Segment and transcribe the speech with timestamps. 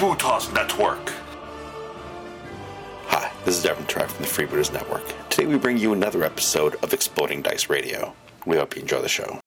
[0.00, 1.12] Network.
[3.08, 5.02] Hi, this is Devin Track from the Freebooters Network.
[5.28, 8.14] Today we bring you another episode of Exploding Dice Radio.
[8.46, 9.39] We hope you enjoy the show.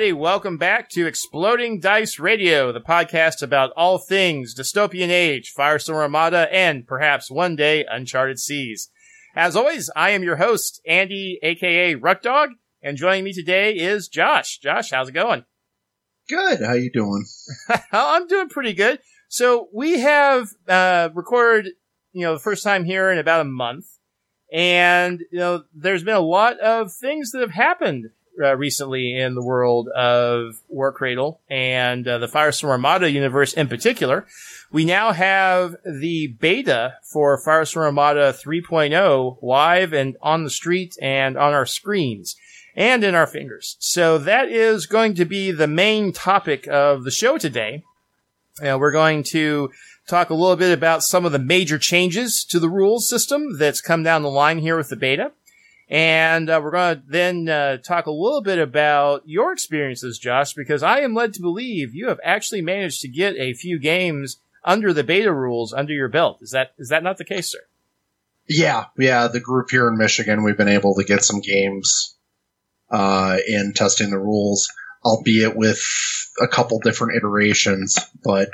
[0.00, 5.96] Everybody, welcome back to Exploding Dice Radio, the podcast about all things dystopian age, Firestorm
[5.96, 8.88] Armada, and perhaps one day Uncharted Seas.
[9.36, 14.56] As always, I am your host, Andy, aka Ruckdog, and joining me today is Josh.
[14.56, 15.44] Josh, how's it going?
[16.30, 16.62] Good.
[16.62, 17.26] How you doing?
[17.92, 19.00] I'm doing pretty good.
[19.28, 21.74] So we have uh, recorded,
[22.14, 23.84] you know, the first time here in about a month,
[24.50, 28.06] and you know, there's been a lot of things that have happened
[28.40, 34.26] uh, recently in the world of Warcradle and uh, the Firestorm Armada universe in particular.
[34.72, 41.36] We now have the beta for Firestorm Armada 3.0 live and on the street and
[41.36, 42.36] on our screens
[42.76, 43.76] and in our fingers.
[43.78, 47.82] So that is going to be the main topic of the show today.
[48.62, 49.70] Uh, we're going to
[50.06, 53.80] talk a little bit about some of the major changes to the rules system that's
[53.80, 55.32] come down the line here with the beta.
[55.90, 60.54] And uh, we're going to then uh, talk a little bit about your experiences, Josh,
[60.54, 64.40] because I am led to believe you have actually managed to get a few games
[64.64, 66.38] under the beta rules under your belt.
[66.42, 67.58] Is that is that not the case, sir?
[68.48, 69.26] Yeah, yeah.
[69.26, 72.16] The group here in Michigan, we've been able to get some games
[72.90, 74.70] uh, in testing the rules,
[75.04, 75.80] albeit with
[76.40, 77.98] a couple different iterations.
[78.22, 78.50] But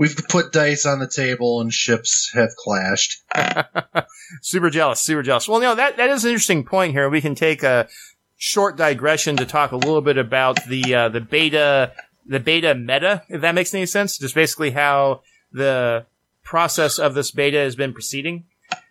[0.00, 3.22] we've put dice on the table, and ships have clashed.
[4.42, 5.46] super jealous, super jealous.
[5.46, 7.10] Well, know, that, that is an interesting point here.
[7.10, 7.86] We can take a
[8.38, 11.92] short digression to talk a little bit about the, uh, the beta,
[12.26, 14.16] the beta meta, if that makes any sense.
[14.16, 15.20] Just basically how
[15.52, 16.06] the
[16.42, 18.44] process of this beta has been proceeding.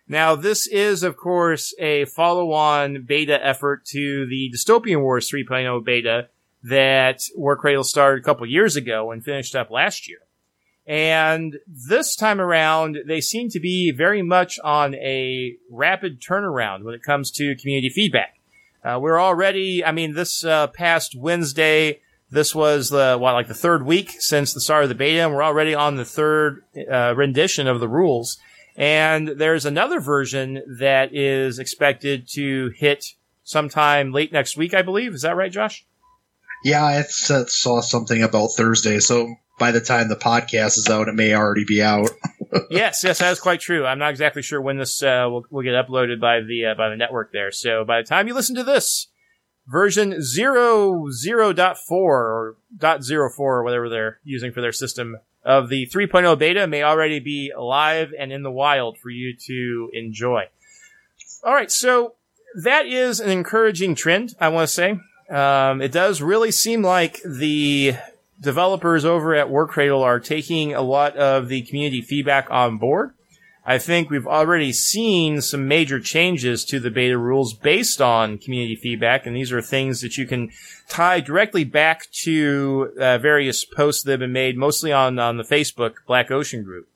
[0.06, 6.28] Now, this is, of course, a follow-on beta effort to the Dystopian Wars 3.0 beta
[6.62, 10.18] that Warcradle started a couple years ago and finished up last year.
[10.90, 16.94] And this time around, they seem to be very much on a rapid turnaround when
[16.94, 18.40] it comes to community feedback.
[18.84, 22.00] Uh, we're already, I mean, this uh, past Wednesday,
[22.32, 25.32] this was the, what, like the third week since the start of the beta, and
[25.32, 28.38] we're already on the third uh, rendition of the rules.
[28.74, 33.14] And there's another version that is expected to hit
[33.44, 35.14] sometime late next week, I believe.
[35.14, 35.86] Is that right, Josh?
[36.64, 41.14] Yeah, I saw something about Thursday, so by the time the podcast is out, it
[41.14, 42.10] may already be out.
[42.70, 43.86] yes, yes, that is quite true.
[43.86, 46.88] I'm not exactly sure when this uh, will, will get uploaded by the uh, by
[46.88, 47.52] the network there.
[47.52, 49.06] So by the time you listen to this,
[49.68, 54.72] version zero zero dot four or dot zero four or whatever they're using for their
[54.72, 59.34] system of the 3.0 beta may already be live and in the wild for you
[59.46, 60.44] to enjoy.
[61.42, 62.14] All right, so
[62.62, 64.34] that is an encouraging trend.
[64.40, 64.98] I want to say.
[65.30, 67.94] Um, it does really seem like the
[68.40, 73.12] developers over at Warcradle are taking a lot of the community feedback on board.
[73.64, 78.74] I think we've already seen some major changes to the beta rules based on community
[78.74, 80.50] feedback, and these are things that you can
[80.88, 85.44] tie directly back to uh, various posts that have been made, mostly on on the
[85.44, 86.88] Facebook Black Ocean group.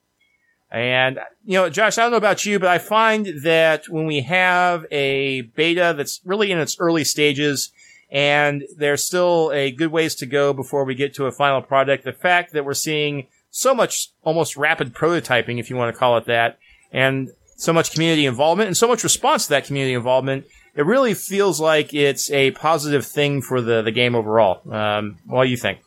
[0.71, 4.23] And you know, Josh, I don't know about you, but I find that when we
[4.23, 7.71] have a beta that's really in its early stages,
[8.15, 12.05] and there's still a good ways to go before we get to a final product.
[12.05, 16.17] The fact that we're seeing so much almost rapid prototyping, if you want to call
[16.17, 16.59] it that,
[16.93, 20.47] and so much community involvement and so much response to that community involvement,
[20.77, 24.61] it really feels like it's a positive thing for the, the game overall.
[24.73, 25.81] Um, what do you think?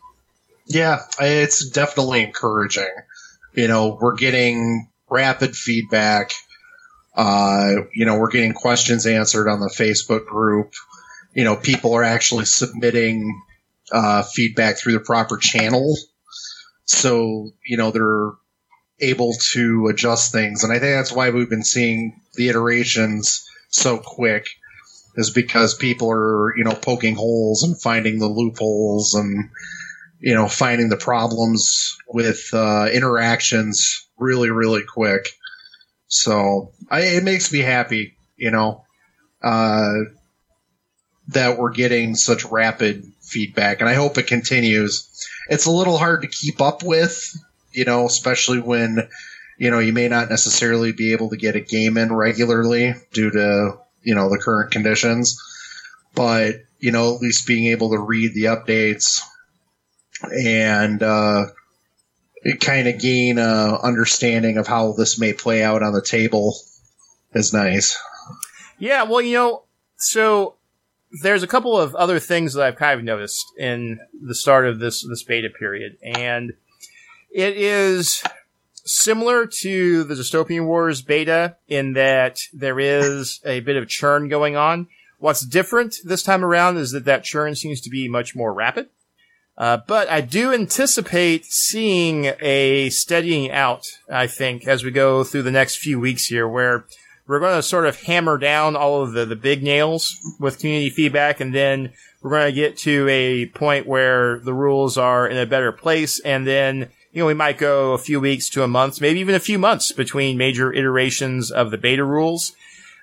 [0.66, 2.92] Yeah, it's definitely encouraging.
[3.54, 6.34] You know, we're getting rapid feedback.
[7.16, 10.74] Uh, you know, we're getting questions answered on the Facebook group
[11.38, 13.44] you know, people are actually submitting
[13.92, 15.96] uh, feedback through the proper channel.
[16.86, 18.32] So, you know, they're
[19.00, 20.64] able to adjust things.
[20.64, 24.48] And I think that's why we've been seeing the iterations so quick
[25.14, 29.52] is because people are, you know, poking holes and finding the loopholes and,
[30.20, 35.28] you know, finding the problems with uh, interactions really, really quick.
[36.08, 38.86] So I, it makes me happy, you know.
[39.40, 39.94] Uh,
[41.30, 45.28] that we're getting such rapid feedback, and I hope it continues.
[45.50, 47.36] It's a little hard to keep up with,
[47.72, 49.10] you know, especially when
[49.58, 53.32] you know you may not necessarily be able to get a game in regularly due
[53.32, 55.42] to you know the current conditions,
[56.16, 59.22] but you know at least being able to read the updates
[60.24, 61.46] and uh,
[62.60, 66.56] kind of gain a understanding of how this may play out on the table
[67.34, 67.98] is nice.
[68.80, 69.64] Yeah, well, you know,
[69.98, 70.57] so
[71.22, 74.80] there's a couple of other things that I've kind of noticed in the start of
[74.80, 76.54] this this beta period, and
[77.32, 78.24] it is
[78.86, 84.56] similar to the Dystopian Wars beta in that there is a bit of churn going
[84.56, 84.88] on.
[85.20, 88.90] What's different this time around is that that churn seems to be much more rapid.
[89.58, 95.42] Uh, but I do anticipate seeing a steadying out, I think, as we go through
[95.42, 96.86] the next few weeks here, where
[97.28, 100.90] we're going to sort of hammer down all of the, the big nails with community
[100.90, 101.92] feedback, and then
[102.22, 106.20] we're going to get to a point where the rules are in a better place,
[106.22, 109.36] and then, you know, we might go a few weeks to a month, maybe even
[109.36, 112.54] a few months between major iterations of the beta rules.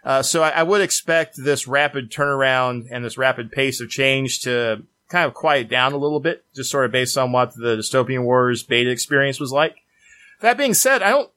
[0.04, 4.40] Uh, so I, I would expect this rapid turnaround and this rapid pace of change
[4.40, 7.76] to kind of quiet down a little bit, just sort of based on what the
[7.76, 9.76] Dystopian Wars beta experience was like.
[10.40, 11.30] That being said, I don't,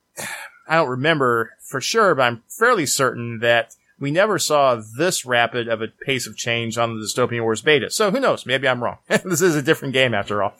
[0.67, 5.67] I don't remember for sure, but I'm fairly certain that we never saw this rapid
[5.67, 7.89] of a pace of change on the Dystopian Wars beta.
[7.89, 8.45] So who knows?
[8.45, 8.97] Maybe I'm wrong.
[9.07, 10.53] this is a different game after all.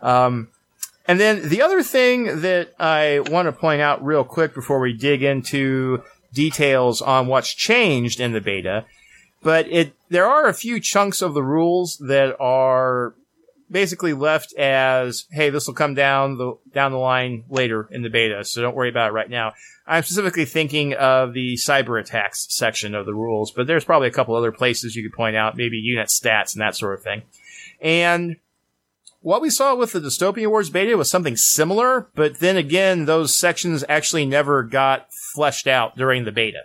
[0.00, 0.48] Um,
[1.06, 4.92] and then the other thing that I want to point out real quick before we
[4.92, 6.02] dig into
[6.32, 8.84] details on what's changed in the beta
[9.42, 13.14] but it there are a few chunks of the rules that are
[13.70, 18.10] basically left as hey this will come down the down the line later in the
[18.10, 19.52] beta so don't worry about it right now
[19.86, 24.12] i'm specifically thinking of the cyber attacks section of the rules but there's probably a
[24.12, 27.22] couple other places you could point out maybe unit stats and that sort of thing
[27.80, 28.36] and
[29.20, 33.36] what we saw with the Dystopian Wars beta was something similar, but then again, those
[33.36, 36.62] sections actually never got fleshed out during the beta.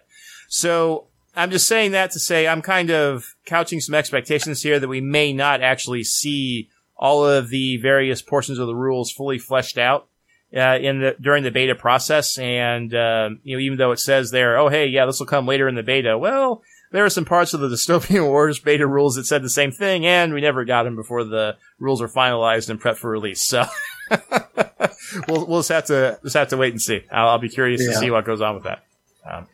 [0.48, 4.88] So I'm just saying that to say I'm kind of couching some expectations here that
[4.88, 6.70] we may not actually see
[7.04, 10.08] all of the various portions of the rules fully fleshed out
[10.56, 12.38] uh, in the during the beta process.
[12.38, 15.46] And uh, you know, even though it says there, oh hey, yeah, this will come
[15.46, 16.18] later in the beta.
[16.18, 19.74] Well, there are some parts of the Dystopian Wars beta rules that said the same
[19.74, 23.44] thing, and we never got them before the rules were finalized and prepped for release.
[23.44, 23.66] So
[25.28, 27.02] we'll we'll just have to just have to wait and see.
[27.12, 27.92] I'll, I'll be curious yeah.
[27.92, 28.86] to see what goes on with that.
[29.30, 29.48] Um,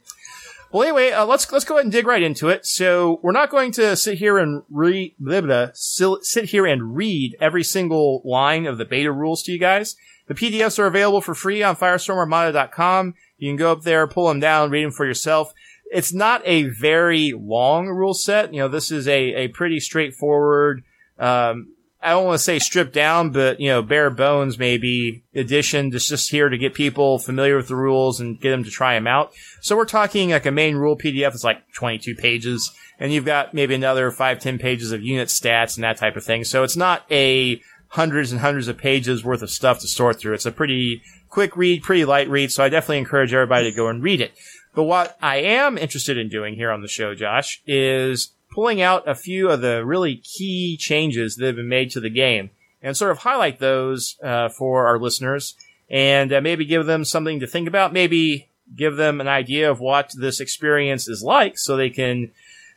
[0.71, 2.66] well, anyway, uh, let's let's go ahead and dig right into it.
[2.66, 8.21] So we're not going to sit here and read sit here and read every single
[8.24, 9.95] line of the beta rules to you guys.
[10.27, 13.16] The PDFs are available for free on FirestormArmada.com.
[13.39, 15.54] You can go up there, pull them down, read them for yourself.
[15.92, 18.54] It's not a very long rule set.
[18.54, 20.83] You know, this is a, a pretty straightforward,
[21.18, 21.69] um,
[22.01, 26.07] I don't want to say stripped down, but you know, bare bones maybe edition that's
[26.07, 29.07] just here to get people familiar with the rules and get them to try them
[29.07, 29.34] out.
[29.62, 33.54] So we're talking like a main rule PDF that's like 22 pages and you've got
[33.54, 36.44] maybe another five, 10 pages of unit stats and that type of thing.
[36.44, 40.34] So it's not a hundreds and hundreds of pages worth of stuff to sort through.
[40.34, 42.51] It's a pretty quick read, pretty light read.
[42.51, 44.32] So I definitely encourage everybody to go and read it.
[44.75, 49.08] But what I am interested in doing here on the show, Josh, is pulling out
[49.08, 52.50] a few of the really key changes that have been made to the game
[52.82, 55.56] and sort of highlight those uh, for our listeners
[55.89, 57.94] and uh, maybe give them something to think about.
[57.94, 62.32] Maybe give them an idea of what this experience is like so they can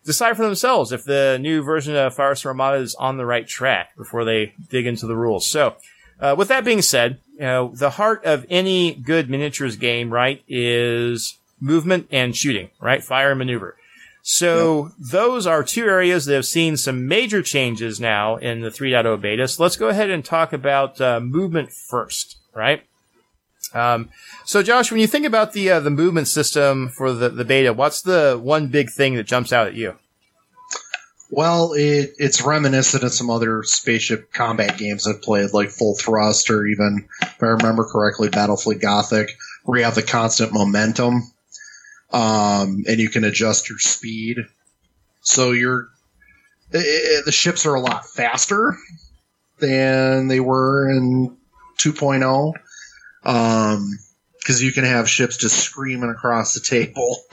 [0.05, 3.97] decide for themselves if the new version of Firestorm Armada is on the right track
[3.97, 5.51] before they dig into the rules.
[5.51, 5.75] So,
[6.21, 12.07] uh, with that being said, the heart of any good miniatures game, right, is movement
[12.13, 13.03] and shooting, right?
[13.03, 13.77] Fire and maneuver.
[14.23, 14.93] So yep.
[14.99, 19.49] those are two areas that have seen some major changes now in the 3.0 beta.
[19.49, 22.85] So let's go ahead and talk about uh, movement first, right?
[23.75, 24.11] Um,
[24.45, 27.73] so Josh, when you think about the uh, the movement system for the, the beta,
[27.73, 29.97] what's the one big thing that jumps out at you?
[31.31, 36.51] Well, it, it's reminiscent of some other spaceship combat games I've played, like Full Thrust,
[36.51, 39.31] or even, if I remember correctly, Battlefleet Gothic,
[39.65, 41.32] where you have the constant momentum
[42.13, 44.39] um, and you can adjust your speed.
[45.23, 45.89] So you're
[46.73, 48.77] it, it, the ships are a lot faster
[49.59, 51.37] than they were in
[51.79, 52.53] 2.0
[53.23, 57.19] because um, you can have ships just screaming across the table.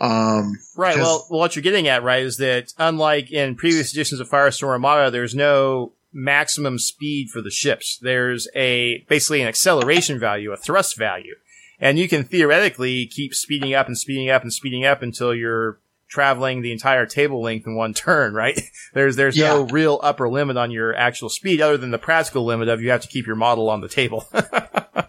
[0.00, 0.96] Um, right.
[0.96, 5.10] Well, what you're getting at, right, is that unlike in previous editions of Firestorm Armada,
[5.10, 7.98] there's no maximum speed for the ships.
[8.00, 11.34] There's a basically an acceleration value, a thrust value
[11.80, 15.78] and you can theoretically keep speeding up and speeding up and speeding up until you're
[16.08, 18.60] traveling the entire table length in one turn, right?
[18.92, 22.68] There's there's no real upper limit on your actual speed other than the practical limit
[22.68, 24.28] of you have to keep your model on the table.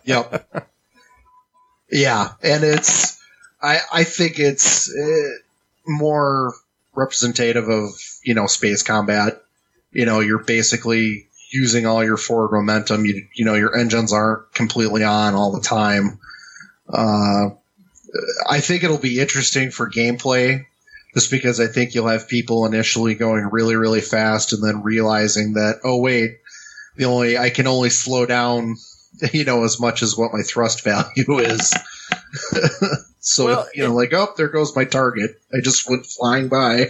[0.04, 0.68] Yep.
[1.92, 3.22] yeah, and it's
[3.62, 5.30] I I think it's uh,
[5.86, 6.54] more
[6.96, 7.92] representative of
[8.24, 9.42] you know space combat.
[9.92, 13.06] You know, you're basically using all your forward momentum.
[13.06, 16.20] You you know your engines aren't completely on all the time.
[16.91, 17.50] Uh,
[18.50, 20.65] I think it'll be interesting for gameplay,
[21.13, 25.53] just because I think you'll have people initially going really really fast and then realizing
[25.53, 26.39] that oh wait,
[26.98, 28.75] the only I can only slow down
[29.33, 31.74] you know, as much as what my thrust value is.
[33.19, 35.41] so, Well, you know, like, oh, there goes my target.
[35.53, 36.88] I just went flying by.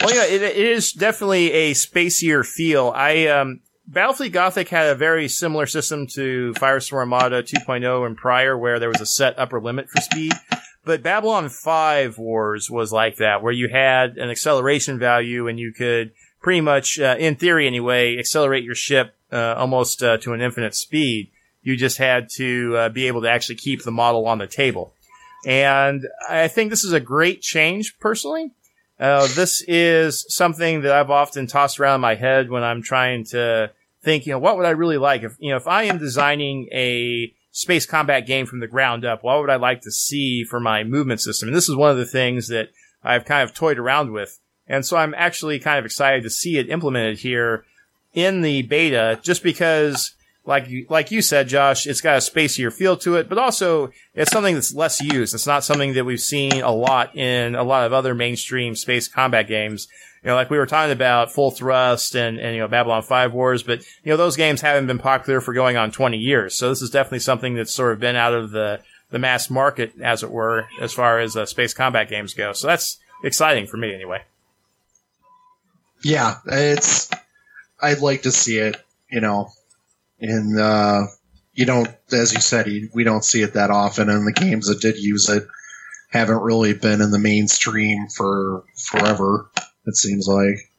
[0.00, 2.92] Well, yeah, it, it is definitely a spacier feel.
[2.94, 3.60] I um,
[3.90, 8.90] Battlefleet Gothic had a very similar system to Firestorm Armada 2.0 and prior, where there
[8.90, 10.32] was a set upper limit for speed.
[10.84, 15.72] But Babylon 5 Wars was like that, where you had an acceleration value and you
[15.72, 20.42] could pretty much, uh, in theory anyway, accelerate your ship uh, almost uh, to an
[20.42, 21.30] infinite speed.
[21.62, 24.92] You just had to uh, be able to actually keep the model on the table.
[25.46, 28.50] And I think this is a great change personally.
[29.00, 33.70] Uh, this is something that I've often tossed around my head when I'm trying to
[34.02, 36.68] think, you know, what would I really like if, you know, if I am designing
[36.72, 40.60] a space combat game from the ground up, what would I like to see for
[40.60, 41.48] my movement system?
[41.48, 42.68] And this is one of the things that
[43.02, 44.38] I've kind of toyed around with.
[44.66, 47.64] And so I'm actually kind of excited to see it implemented here
[48.14, 50.14] in the beta just because
[50.44, 53.90] like you, like you said, Josh, it's got a spacier feel to it, but also
[54.14, 55.34] it's something that's less used.
[55.34, 59.08] It's not something that we've seen a lot in a lot of other mainstream space
[59.08, 59.88] combat games.
[60.28, 63.32] You know, like we were talking about Full Thrust and, and, you know, Babylon 5
[63.32, 66.54] Wars, but, you know, those games haven't been popular for going on 20 years.
[66.54, 69.94] So this is definitely something that's sort of been out of the, the mass market,
[70.02, 72.52] as it were, as far as uh, space combat games go.
[72.52, 74.20] So that's exciting for me anyway.
[76.02, 77.08] Yeah, it's.
[77.80, 78.76] I'd like to see it,
[79.10, 79.48] you know,
[80.20, 81.06] and uh,
[81.54, 84.82] you don't, as you said, we don't see it that often, and the games that
[84.82, 85.48] did use it
[86.10, 89.50] haven't really been in the mainstream for forever.
[89.88, 90.70] It seems like.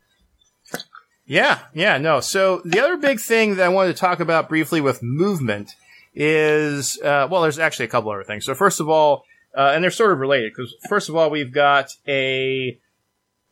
[1.26, 2.20] Yeah, yeah, no.
[2.22, 5.72] So the other big thing that I wanted to talk about briefly with movement
[6.14, 8.46] is, uh, well, there's actually a couple other things.
[8.46, 9.26] So first of all,
[9.56, 12.80] uh, and they're sort of related because first of all, we've got a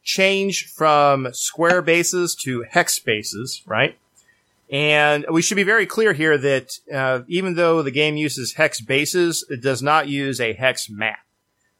[0.04, 3.98] change from square bases to hex bases, right?
[4.70, 8.80] And we should be very clear here that uh, even though the game uses hex
[8.80, 11.20] bases, it does not use a hex map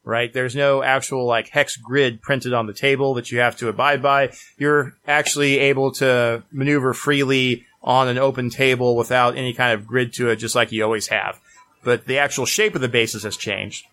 [0.08, 0.32] right?
[0.32, 4.00] There's no actual like hex grid printed on the table that you have to abide
[4.00, 4.32] by.
[4.56, 10.14] You're actually able to maneuver freely on an open table without any kind of grid
[10.14, 11.38] to it, just like you always have.
[11.84, 13.84] But the actual shape of the bases has changed.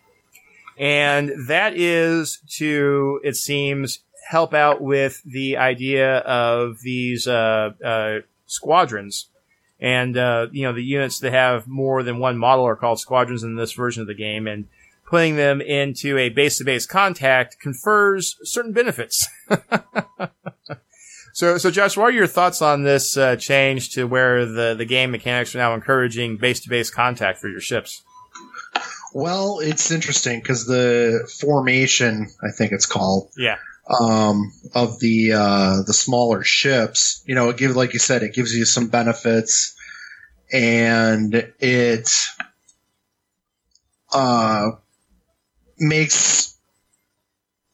[0.78, 8.20] And that is to, it seems, help out with the idea of these, uh, uh,
[8.46, 9.26] squadrons.
[9.78, 13.42] And, uh, you know, the units that have more than one model are called squadrons
[13.42, 14.46] in this version of the game.
[14.46, 14.66] And
[15.06, 19.28] putting them into a base-to-base contact confers certain benefits.
[21.32, 24.84] so, so Josh, what are your thoughts on this uh, change to where the, the
[24.84, 28.02] game mechanics are now encouraging base-to-base contact for your ships?
[29.14, 33.56] Well, it's interesting because the formation, I think it's called, Yeah,
[33.88, 37.22] um, of the uh, the smaller ships.
[37.24, 39.74] You know, it gives, like you said, it gives you some benefits,
[40.52, 42.10] and it
[44.12, 44.72] uh,
[45.78, 46.56] makes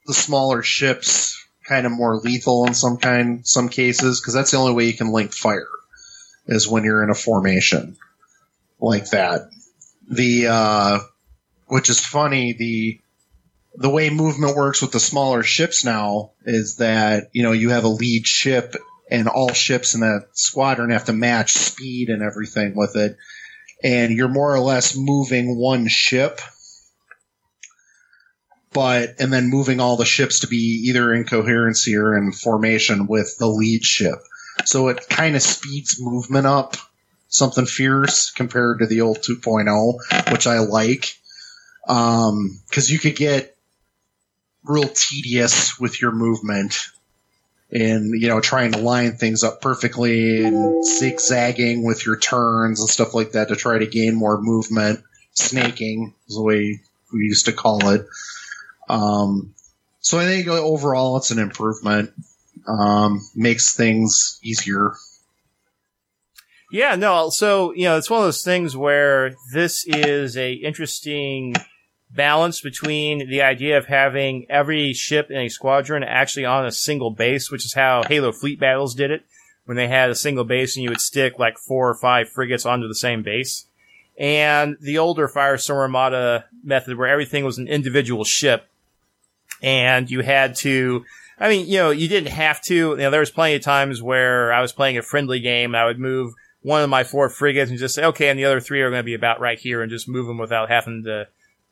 [0.06, 4.56] the smaller ships kind of more lethal in some kind some cases because that's the
[4.56, 5.68] only way you can link fire
[6.46, 7.96] is when you're in a formation
[8.80, 9.42] like that.
[10.08, 10.98] The uh,
[11.66, 13.00] which is funny the
[13.74, 17.84] the way movement works with the smaller ships now is that you know you have
[17.84, 18.74] a lead ship
[19.10, 23.16] and all ships in that squadron have to match speed and everything with it
[23.82, 26.40] and you're more or less moving one ship
[28.72, 33.06] but and then moving all the ships to be either in coherency or in formation
[33.06, 34.18] with the lead ship.
[34.64, 36.76] So it kind of speeds movement up
[37.28, 41.18] something fierce compared to the old 2.0 which i like.
[41.88, 43.56] Um, because you could get
[44.64, 46.78] real tedious with your movement
[47.72, 52.88] and you know trying to line things up perfectly and zigzagging with your turns and
[52.88, 55.02] stuff like that to try to gain more movement.
[55.32, 56.80] Snaking is the way
[57.12, 58.06] we used to call it
[58.92, 59.54] um,
[60.00, 62.10] so i think overall it's an improvement
[62.68, 64.94] um, makes things easier
[66.72, 67.28] yeah, no.
[67.28, 71.54] So you know, it's one of those things where this is a interesting
[72.10, 77.10] balance between the idea of having every ship in a squadron actually on a single
[77.10, 79.22] base, which is how Halo Fleet Battles did it,
[79.66, 82.64] when they had a single base and you would stick like four or five frigates
[82.64, 83.66] onto the same base.
[84.18, 88.68] And the older Firestorm Armada method where everything was an individual ship
[89.62, 91.04] and you had to
[91.38, 92.74] I mean, you know, you didn't have to.
[92.74, 95.74] You know, there was plenty of times where I was playing a friendly game.
[95.74, 98.60] I would move one of my four frigates and just say, okay, and the other
[98.60, 101.26] three are going to be about right here and just move them without having to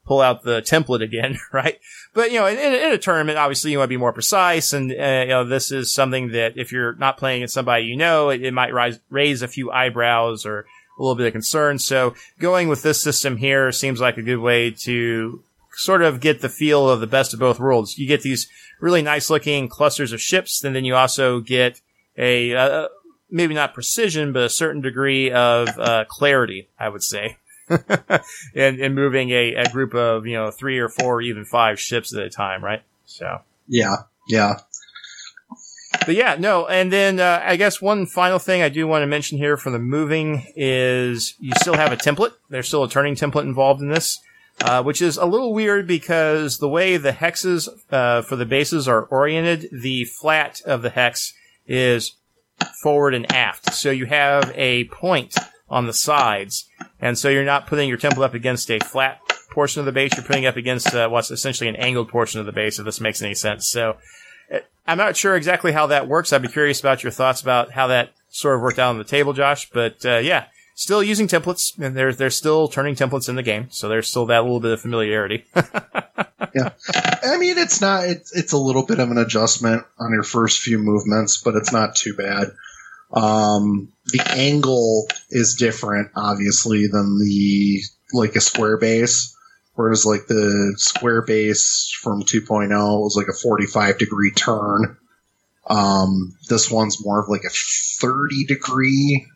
[0.06, 1.78] pull out the template again, right?
[2.14, 4.73] But, you know, in, in a tournament, obviously you want to be more precise.
[4.73, 7.97] And, uh, you know, this is something that if you're not playing against somebody you
[7.97, 10.66] know, it, it might rise, raise a few eyebrows or
[10.99, 11.78] a little bit of concern.
[11.78, 15.44] So going with this system here seems like a good way to
[15.80, 17.96] sort of get the feel of the best of both worlds.
[17.96, 18.49] You get these
[18.80, 21.80] really nice looking clusters of ships, and then you also get
[22.18, 22.88] a, uh,
[23.30, 27.38] maybe not precision, but a certain degree of uh, clarity, I would say.
[28.54, 31.80] in, in moving a, a group of, you know, three or four or even five
[31.80, 32.82] ships at a time, right?
[33.06, 33.40] So.
[33.68, 33.96] Yeah,
[34.28, 34.56] yeah.
[36.04, 39.06] But yeah, no, and then uh, I guess one final thing I do want to
[39.06, 42.32] mention here for the moving is you still have a template.
[42.49, 44.18] There's still a turning template involved in this,
[44.62, 48.87] uh, which is a little weird because the way the hexes uh, for the bases
[48.87, 51.35] are oriented, the flat of the hex
[51.67, 52.17] is
[52.83, 53.73] forward and aft.
[53.75, 55.37] So you have a point
[55.69, 56.69] on the sides,
[57.00, 60.12] and so you're not putting your temple up against a flat portion of the base.
[60.17, 62.79] You're putting up against uh, what's essentially an angled portion of the base.
[62.79, 63.97] If this makes any sense, so
[64.52, 66.33] uh, I'm not sure exactly how that works.
[66.33, 69.05] I'd be curious about your thoughts about how that sort of worked out on the
[69.05, 69.71] table, Josh.
[69.71, 70.47] But uh, yeah,
[70.80, 74.26] still using templates, and they're they're still turning templates in the game, so there's still
[74.26, 75.44] that little bit of familiarity.
[75.54, 76.70] yeah,
[77.22, 80.60] I mean it's not it's it's a little bit of an adjustment on your first
[80.60, 82.49] few movements, but it's not too bad.
[83.12, 87.82] Um, the angle is different, obviously, than the
[88.14, 89.37] like a square base.
[89.74, 94.96] Whereas like the square base from 2.0 was like a 45 degree turn.
[95.66, 99.26] Um, this one's more of like a 30 degree,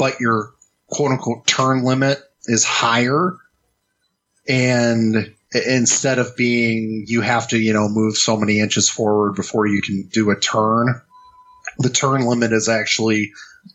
[0.00, 0.54] but your
[0.86, 3.36] quote unquote turn limit is higher.
[4.48, 9.66] And instead of being, you have to, you know, move so many inches forward before
[9.66, 11.02] you can do a turn,
[11.78, 13.32] the turn limit is actually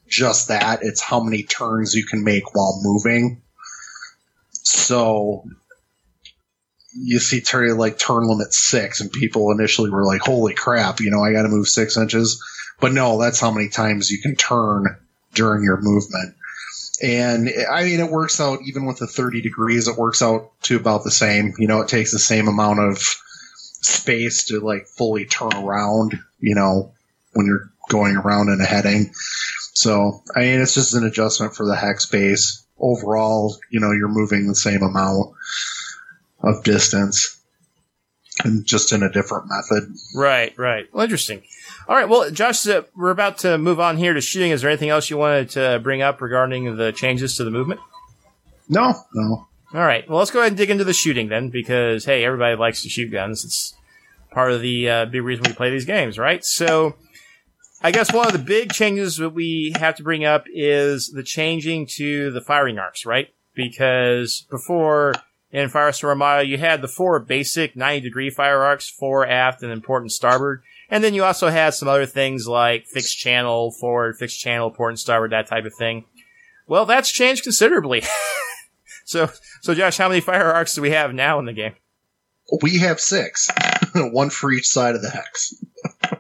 [0.07, 0.79] just that.
[0.81, 3.43] It's how many turns you can make while moving.
[4.51, 5.45] So
[6.97, 11.11] you see Terry like turn limit six, and people initially were like, "Holy crap!" You
[11.11, 12.43] know, I got to move six inches.
[12.81, 14.97] But no, that's how many times you can turn
[15.35, 16.35] during your movement.
[17.01, 20.77] And I mean, it works out even with the 30 degrees, it works out to
[20.77, 21.53] about the same.
[21.57, 22.97] You know, it takes the same amount of
[23.85, 26.93] space to like fully turn around, you know,
[27.33, 29.11] when you're going around in a heading.
[29.73, 32.65] So, I mean, it's just an adjustment for the hex base.
[32.79, 35.33] Overall, you know, you're moving the same amount
[36.41, 37.39] of distance
[38.43, 39.95] and just in a different method.
[40.15, 40.87] Right, right.
[40.93, 41.43] Well, interesting.
[41.87, 42.09] All right.
[42.09, 44.51] Well, Josh, uh, we're about to move on here to shooting.
[44.51, 47.79] Is there anything else you wanted to bring up regarding the changes to the movement?
[48.67, 49.47] No, no.
[49.73, 50.07] All right.
[50.09, 52.89] Well, let's go ahead and dig into the shooting then, because hey, everybody likes to
[52.89, 53.45] shoot guns.
[53.45, 53.75] It's
[54.31, 56.43] part of the uh, big reason we play these games, right?
[56.43, 56.95] So,
[57.83, 61.23] I guess one of the big changes that we have to bring up is the
[61.23, 63.31] changing to the firing arcs, right?
[63.53, 65.13] Because before
[65.51, 69.71] in Firestorm Armada, you had the four basic 90 degree fire arcs, fore, aft, and
[69.71, 70.63] important starboard.
[70.95, 74.93] And then you also had some other things like fixed channel, forward, fixed channel, port
[74.93, 76.05] and starboard, that type of thing.
[76.67, 78.03] Well, that's changed considerably.
[79.03, 79.29] so,
[79.59, 81.73] so Josh, how many fire arcs do we have now in the game?
[82.61, 83.49] We have six,
[83.95, 85.61] one for each side of the hex.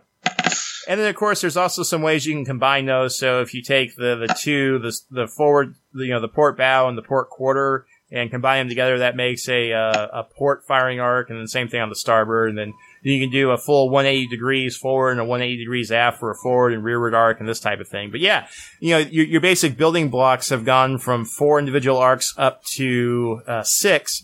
[0.89, 3.17] and then, of course, there's also some ways you can combine those.
[3.17, 6.89] So if you take the the two, the the forward, you know, the port bow
[6.89, 10.99] and the port quarter, and combine them together, that makes a uh, a port firing
[10.99, 12.73] arc, and then same thing on the starboard, and then
[13.11, 16.35] you can do a full 180 degrees forward and a 180 degrees aft for a
[16.35, 18.09] forward and rearward arc and this type of thing.
[18.09, 18.47] But yeah,
[18.79, 23.41] you know, your, your basic building blocks have gone from four individual arcs up to
[23.47, 24.23] uh, six.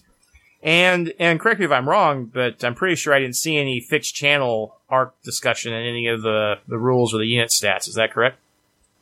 [0.63, 3.79] And and correct me if I'm wrong, but I'm pretty sure I didn't see any
[3.79, 7.87] fixed channel arc discussion in any of the the rules or the unit stats.
[7.87, 8.37] Is that correct?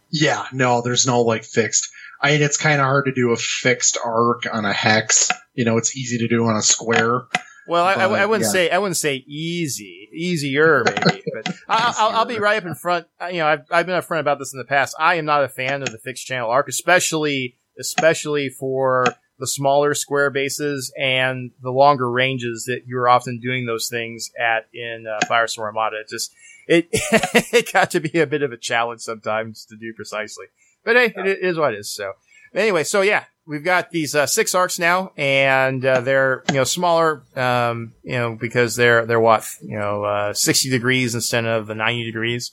[0.10, 1.90] Yeah, no, there's no like fixed.
[2.22, 5.32] I mean, it's kind of hard to do a fixed arc on a hex.
[5.54, 7.24] You know, it's easy to do on a square.
[7.70, 8.52] Well, I, but, I, I wouldn't yeah.
[8.52, 12.76] say I wouldn't say easy, easier maybe, but I, I'll, I'll, be right up in
[12.76, 13.08] front.
[13.32, 14.96] You know, I've, I've been upfront about this in the past.
[15.00, 19.06] I am not a fan of the fixed channel arc, especially especially for
[19.38, 24.68] the smaller square bases and the longer ranges that you're often doing those things at
[24.74, 26.02] in uh, Firestorm Armada.
[26.02, 26.34] It just
[26.68, 26.88] it
[27.54, 30.48] it got to be a bit of a challenge sometimes to do precisely.
[30.84, 31.90] But hey, it is what it is.
[31.90, 32.14] So
[32.54, 36.64] anyway, so yeah, we've got these uh, six arcs now, and uh, they're you know
[36.64, 41.68] smaller, um, you know because they're they're what you know uh, sixty degrees instead of
[41.68, 42.52] the ninety degrees.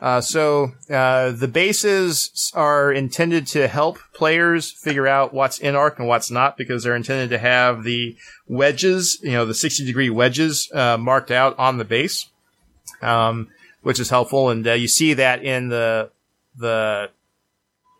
[0.00, 5.98] Uh, so uh, the bases are intended to help players figure out what's in arc
[5.98, 10.08] and what's not, because they're intended to have the wedges, you know, the sixty degree
[10.08, 12.30] wedges uh, marked out on the base,
[13.02, 13.48] um,
[13.82, 16.10] which is helpful, and you see that in the
[16.56, 17.10] the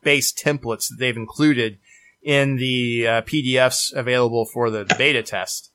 [0.02, 1.76] base templates that they've included
[2.22, 5.72] in the uh, PDFs available for the beta test.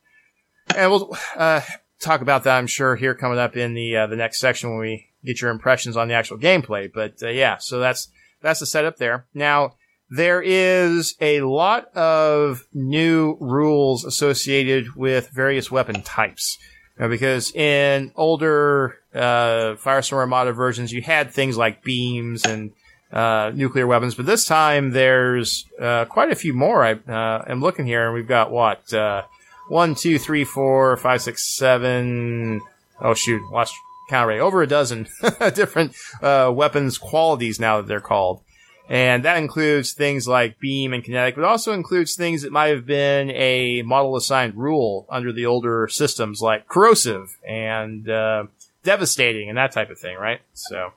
[0.76, 1.62] And we'll uh,
[2.00, 4.80] talk about that, I'm sure, here coming up in the uh, the next section when
[4.80, 6.92] we get your impressions on the actual gameplay.
[6.92, 8.10] But uh, yeah, so that's
[8.42, 9.28] that's the setup there.
[9.34, 9.76] Now
[10.10, 16.58] there is a lot of new rules associated with various weapon types.
[16.98, 22.72] Because in older uh, Firestorm Armada versions, you had things like beams and
[23.12, 26.84] uh, nuclear weapons, but this time there's uh, quite a few more.
[26.84, 29.24] I uh, am looking here, and we've got what uh,
[29.70, 32.62] one, two, three, four, five, six, seven.
[33.00, 33.76] Oh shoot, lost
[34.10, 34.40] count rate.
[34.40, 35.08] Over a dozen
[35.54, 38.42] different uh, weapons qualities now that they're called.
[38.88, 42.86] And that includes things like beam and kinetic, but also includes things that might have
[42.86, 48.46] been a model assigned rule under the older systems like corrosive and uh,
[48.84, 50.40] devastating and that type of thing, right?
[50.54, 50.94] So,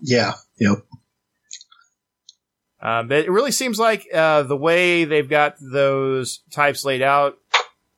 [0.00, 0.34] Yeah.
[0.58, 0.84] Yep.
[2.82, 7.38] Uh, but it really seems like uh, the way they've got those types laid out,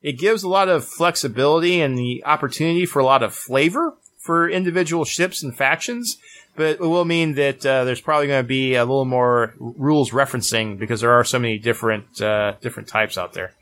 [0.03, 4.49] it gives a lot of flexibility and the opportunity for a lot of flavor for
[4.49, 6.19] individual ships and factions.
[6.57, 10.11] But it will mean that uh, there's probably going to be a little more rules
[10.11, 13.55] referencing because there are so many different uh, different types out there.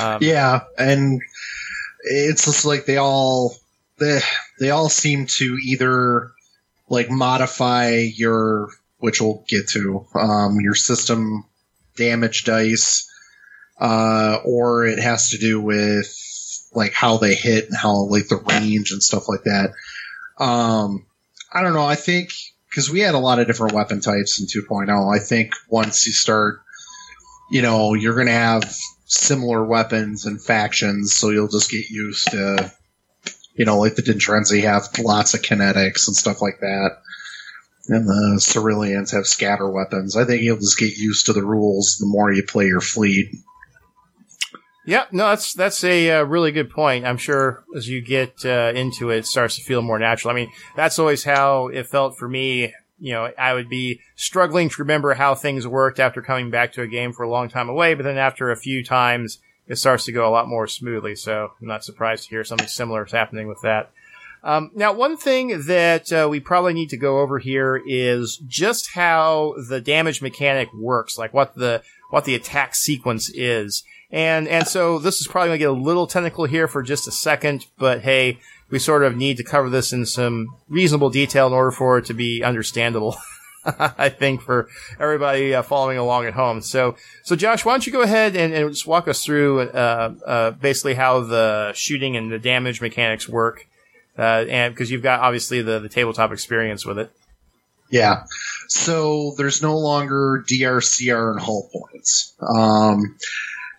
[0.00, 1.20] Um, Yeah, and
[2.02, 3.54] it's just like they all
[3.98, 4.20] they
[4.58, 6.32] they all seem to either
[6.88, 11.44] like modify your which we'll get to um, your system
[11.96, 13.10] damage dice,
[13.80, 16.12] uh, or it has to do with
[16.74, 19.70] like how they hit and how like the range and stuff like that.
[20.38, 21.06] Um,
[21.52, 21.86] I don't know.
[21.86, 22.30] I think
[22.68, 25.14] because we had a lot of different weapon types in 2.0.
[25.14, 26.60] I think once you start,
[27.50, 28.70] you know, you're going to have
[29.06, 32.70] similar weapons and factions, so you'll just get used to,
[33.54, 36.98] you know, like the Dindrenzi have lots of kinetics and stuff like that.
[37.88, 40.16] And the Ceruleans have scatter weapons.
[40.16, 43.28] I think you'll just get used to the rules the more you play your fleet.
[44.86, 47.04] Yeah, no, that's that's a uh, really good point.
[47.04, 50.30] I'm sure as you get uh, into it, it starts to feel more natural.
[50.30, 52.72] I mean, that's always how it felt for me.
[52.98, 56.82] You know, I would be struggling to remember how things worked after coming back to
[56.82, 60.04] a game for a long time away, but then after a few times, it starts
[60.04, 61.16] to go a lot more smoothly.
[61.16, 63.90] So I'm not surprised to hear something similar is happening with that.
[64.46, 68.94] Um, now, one thing that uh, we probably need to go over here is just
[68.94, 73.82] how the damage mechanic works, like what the what the attack sequence is.
[74.08, 77.08] And and so this is probably going to get a little technical here for just
[77.08, 78.38] a second, but hey,
[78.70, 82.04] we sort of need to cover this in some reasonable detail in order for it
[82.04, 83.16] to be understandable.
[83.64, 84.68] I think for
[85.00, 86.62] everybody uh, following along at home.
[86.62, 90.14] So, so Josh, why don't you go ahead and, and just walk us through uh,
[90.24, 93.66] uh, basically how the shooting and the damage mechanics work,
[94.18, 97.10] uh, and because you've got obviously the the tabletop experience with it.
[97.90, 98.24] Yeah.
[98.68, 102.34] So there's no longer DRCR and hull points.
[102.40, 103.16] Um,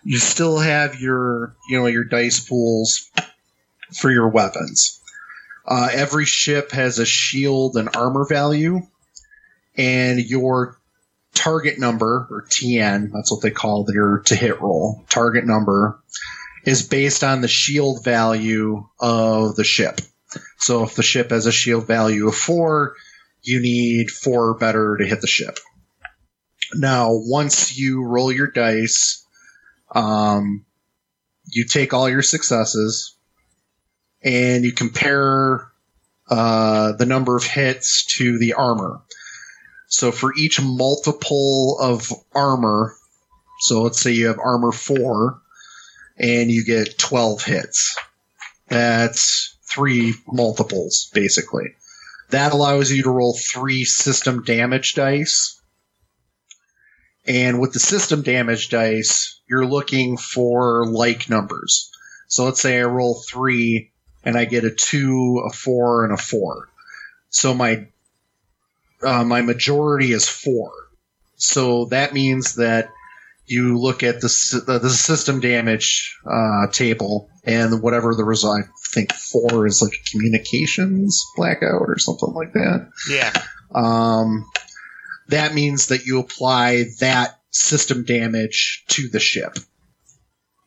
[0.04, 3.10] you still have your, you know, your dice pools
[3.94, 5.00] for your weapons.
[5.66, 8.80] Uh, every ship has a shield and armor value,
[9.76, 10.78] and your
[11.34, 15.04] target number or TN, that's what they call their to hit roll.
[15.10, 16.00] Target number
[16.64, 20.00] is based on the shield value of the ship.
[20.58, 22.94] So if the ship has a shield value of four,
[23.42, 25.58] you need four better to hit the ship.
[26.74, 29.24] Now, once you roll your dice,
[29.94, 30.66] um,
[31.46, 33.16] you take all your successes
[34.22, 35.70] and you compare
[36.28, 39.00] uh, the number of hits to the armor.
[39.88, 42.94] So for each multiple of armor,
[43.60, 45.40] so let's say you have armor four
[46.18, 47.96] and you get 12 hits.
[48.68, 51.74] That's three multiples, basically.
[52.30, 55.60] That allows you to roll three system damage dice.
[57.26, 61.90] And with the system damage dice, you're looking for like numbers.
[62.28, 63.92] So let's say I roll three
[64.24, 66.68] and I get a two, a four, and a four.
[67.30, 67.86] So my
[69.02, 70.72] uh, my majority is four.
[71.36, 72.90] So that means that
[73.46, 78.66] you look at the the system damage uh, table and whatever the result.
[78.92, 82.90] Think four is like a communications blackout or something like that.
[83.10, 83.32] Yeah.
[83.74, 84.46] Um,
[85.28, 89.58] that means that you apply that system damage to the ship.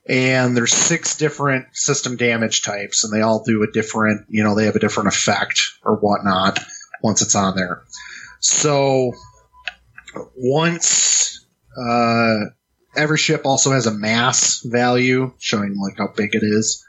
[0.07, 4.55] And there's six different system damage types, and they all do a different, you know,
[4.55, 6.59] they have a different effect or whatnot
[7.01, 7.83] once it's on there.
[8.39, 9.13] So
[10.35, 11.45] once
[11.77, 12.37] uh,
[12.95, 16.85] every ship also has a mass value showing like how big it is.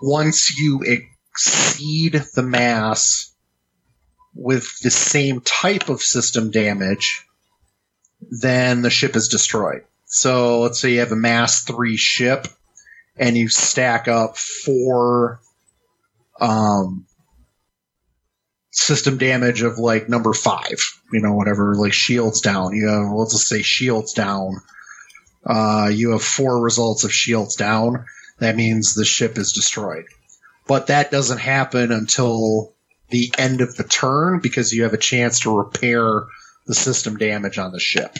[0.00, 3.32] Once you exceed the mass
[4.34, 7.26] with the same type of system damage,
[8.20, 9.82] then the ship is destroyed.
[10.06, 12.46] So let's say you have a mass three ship
[13.16, 15.40] and you stack up four
[16.40, 17.06] um,
[18.70, 20.78] system damage of like number five,
[21.12, 22.74] you know, whatever, like shields down.
[22.74, 24.60] You have, let's just say shields down.
[25.44, 28.04] Uh, you have four results of shields down.
[28.38, 30.06] That means the ship is destroyed.
[30.66, 32.72] But that doesn't happen until
[33.10, 36.22] the end of the turn because you have a chance to repair
[36.66, 38.16] the system damage on the ship.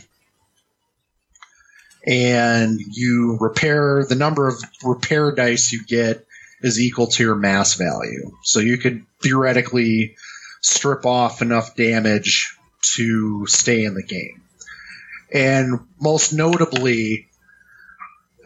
[2.06, 6.26] And you repair the number of repair dice you get
[6.62, 8.32] is equal to your mass value.
[8.42, 10.16] So you could theoretically
[10.62, 12.56] strip off enough damage
[12.96, 14.42] to stay in the game.
[15.32, 17.27] And most notably,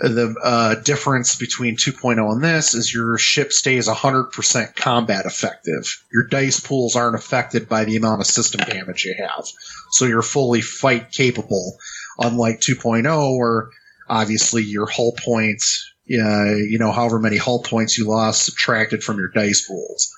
[0.02, 6.02] the uh, difference between 2.0 and this is your ship stays 100% combat effective.
[6.12, 9.46] Your dice pools aren't affected by the amount of system damage you have.
[9.92, 11.78] So you're fully fight capable,
[12.18, 13.68] unlike 2.0, where
[14.08, 19.18] obviously your hull points, uh, you know, however many hull points you lost subtracted from
[19.18, 20.12] your dice pools.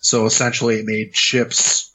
[0.00, 1.92] So essentially, it made ships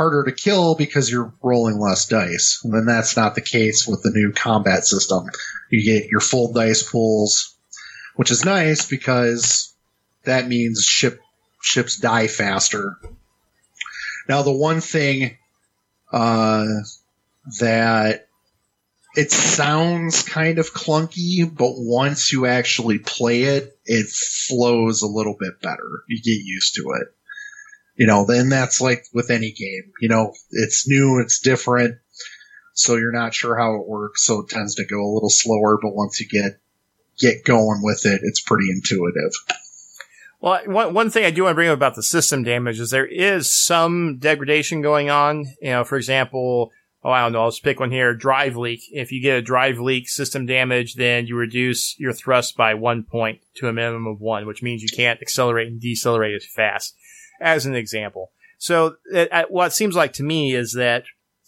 [0.00, 2.62] harder to kill because you're rolling less dice.
[2.64, 5.26] And then that's not the case with the new combat system.
[5.68, 7.54] You get your full dice pools,
[8.16, 9.74] which is nice because
[10.24, 11.20] that means ship
[11.60, 12.96] ships die faster.
[14.26, 15.36] Now, the one thing
[16.10, 16.64] uh,
[17.58, 18.26] that
[19.14, 25.36] it sounds kind of clunky, but once you actually play it, it flows a little
[25.38, 26.04] bit better.
[26.08, 27.14] You get used to it
[28.00, 29.92] you know, then that's like with any game.
[30.00, 31.98] You know, it's new, it's different,
[32.72, 35.78] so you're not sure how it works, so it tends to go a little slower.
[35.80, 36.58] But once you get
[37.18, 39.32] get going with it, it's pretty intuitive.
[40.40, 42.88] Well, one, one thing I do want to bring up about the system damage is
[42.88, 45.44] there is some degradation going on.
[45.60, 46.70] You know, for example,
[47.04, 48.80] oh, I don't know, I'll just pick one here, drive leak.
[48.92, 53.02] If you get a drive leak system damage, then you reduce your thrust by one
[53.02, 56.96] point to a minimum of one, which means you can't accelerate and decelerate as fast
[57.40, 58.30] as an example.
[58.58, 61.04] So it, what it seems like to me is that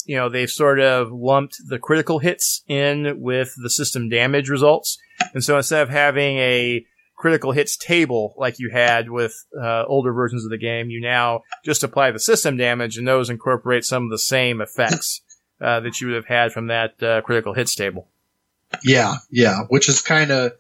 [0.07, 4.99] you know they've sort of lumped the critical hits in with the system damage results,
[5.35, 10.13] and so instead of having a critical hits table like you had with uh, older
[10.13, 14.05] versions of the game, you now just apply the system damage, and those incorporate some
[14.05, 15.21] of the same effects
[15.61, 18.09] uh, that you would have had from that uh, critical hits table.
[18.83, 20.53] Yeah, yeah, which is kind of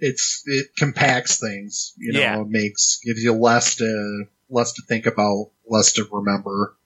[0.00, 2.42] it's it compacts things, you know, yeah.
[2.46, 6.76] makes gives you less to less to think about, less to remember.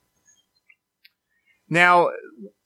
[1.68, 2.10] Now,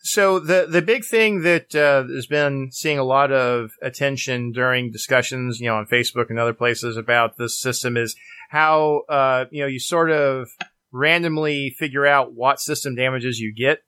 [0.00, 4.90] so the the big thing that uh, has been seeing a lot of attention during
[4.90, 8.16] discussions, you know, on Facebook and other places about this system is
[8.50, 10.48] how uh, you know you sort of
[10.92, 13.80] randomly figure out what system damages you get.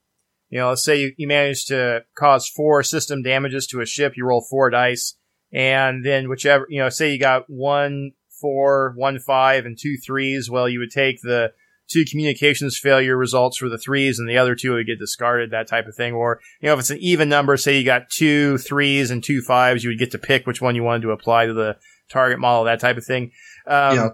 [0.49, 4.13] You know, let's say you, you manage to cause four system damages to a ship,
[4.17, 5.15] you roll four dice,
[5.51, 10.49] and then whichever you know, say you got one four, one five, and two threes,
[10.49, 11.53] well, you would take the
[11.91, 15.67] two communications failure results for the threes and the other two would get discarded, that
[15.67, 16.13] type of thing.
[16.13, 19.41] Or, you know, if it's an even number, say you got two threes and two
[19.41, 21.77] fives, you would get to pick which one you wanted to apply to the
[22.09, 23.31] target model, that type of thing.
[23.67, 24.09] Um, yeah.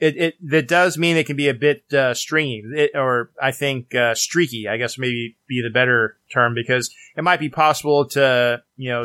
[0.00, 3.50] It, it, that does mean it can be a bit, uh, stringy, it, or I
[3.50, 8.06] think, uh, streaky, I guess maybe be the better term because it might be possible
[8.10, 9.02] to, you know,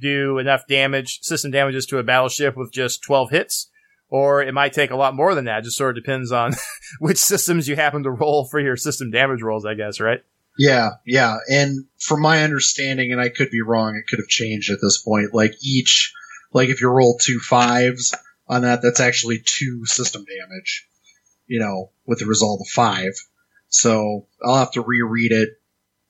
[0.00, 3.70] do enough damage, system damages to a battleship with just 12 hits
[4.08, 5.58] or it might take a lot more than that.
[5.58, 6.52] It just sort of depends on
[7.00, 10.22] which systems you happen to roll for your system damage rolls, I guess, right?
[10.58, 11.36] Yeah, yeah.
[11.48, 15.02] And from my understanding, and I could be wrong, it could have changed at this
[15.02, 15.34] point.
[15.34, 16.14] Like each,
[16.52, 18.14] like if you roll two fives
[18.48, 20.88] on that, that's actually two system damage,
[21.46, 23.12] you know, with the result of five.
[23.68, 25.50] So I'll have to reread it,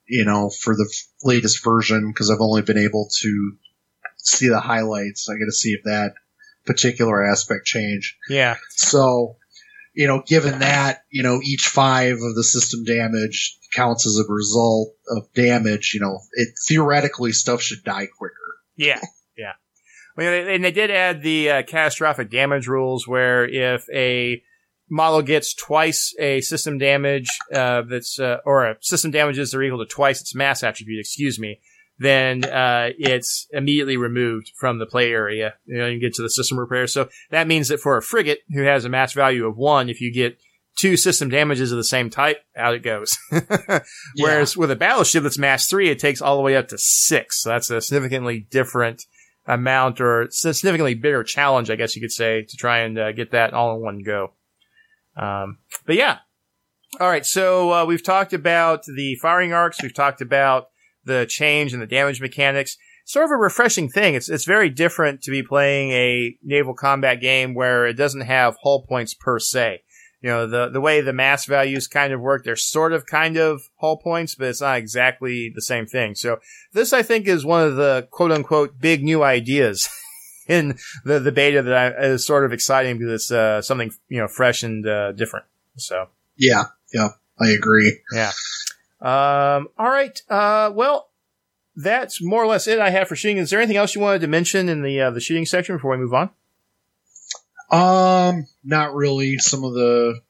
[0.07, 0.89] you know, for the
[1.25, 3.57] latest version because I've only been able to
[4.17, 5.29] see the highlights.
[5.29, 6.15] I got to see if that
[6.67, 8.17] particular aspect change.
[8.29, 8.57] Yeah.
[8.71, 9.37] So,
[9.95, 14.31] you know, given that, you know, each five of the system damage counts as a
[14.31, 18.35] result of damage, you know, it theoretically stuff should die quicker.
[18.77, 19.01] Yeah.
[19.39, 19.53] Yeah.
[20.17, 24.43] Well, and they did add the uh, catastrophic damage rules where if a
[24.89, 29.85] model gets twice a system damage uh, that's uh, or a system damages are equal
[29.85, 31.61] to twice its mass attribute, excuse me,
[31.99, 35.55] then uh, it's immediately removed from the play area.
[35.65, 36.87] You know, you get to the system repair.
[36.87, 40.01] So that means that for a frigate who has a mass value of one, if
[40.01, 40.39] you get
[40.77, 43.17] two system damages of the same type, out it goes.
[44.17, 47.43] Whereas with a battleship that's mass three, it takes all the way up to six.
[47.43, 49.07] So that's a significantly different
[49.47, 53.31] amount or significantly bigger challenge, I guess you could say, to try and uh, get
[53.31, 54.33] that all in one go.
[55.17, 56.19] Um, but yeah.
[57.01, 57.25] All right.
[57.25, 59.83] So uh, we've talked about the firing arcs.
[59.83, 60.69] We've talked about
[61.07, 62.77] the change and the damage mechanics.
[63.05, 64.15] Sort of a refreshing thing.
[64.15, 68.57] It's it's very different to be playing a naval combat game where it doesn't have
[68.63, 69.83] hull points per se.
[70.21, 73.37] You know, the the way the mass values kind of work, they're sort of kind
[73.37, 76.17] of hull points, but it's not exactly the same thing.
[76.17, 76.41] So
[76.73, 79.89] this, I think, is one of the quote unquote big new ideas
[80.49, 84.21] in the the beta that I, is sort of exciting because it's uh, something you
[84.21, 85.47] know fresh and uh, different.
[85.77, 88.01] So yeah, yeah, I agree.
[88.13, 88.33] Yeah.
[89.01, 90.21] Um, all right.
[90.29, 91.11] Uh, well,
[91.77, 93.37] that's more or less it I have for shooting.
[93.39, 95.93] Is there anything else you wanted to mention in the uh, the shooting section before
[95.93, 96.31] we move on?
[97.71, 99.39] Um, not really.
[99.39, 100.21] Some of the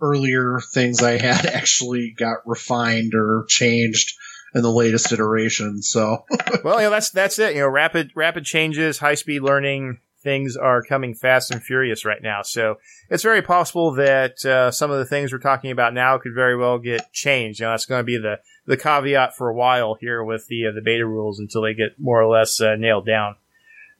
[0.00, 4.16] earlier things I had actually got refined or changed
[4.54, 5.82] in the latest iteration.
[5.82, 6.24] So,
[6.64, 7.54] well, yeah, that's that's it.
[7.54, 12.22] You know, rapid rapid changes, high speed learning things are coming fast and furious right
[12.22, 12.42] now.
[12.42, 12.78] So
[13.10, 16.56] it's very possible that uh, some of the things we're talking about now could very
[16.56, 17.60] well get changed.
[17.60, 20.66] You know, that's going to be the, the caveat for a while here with the
[20.66, 23.36] uh, the beta rules until they get more or less uh, nailed down.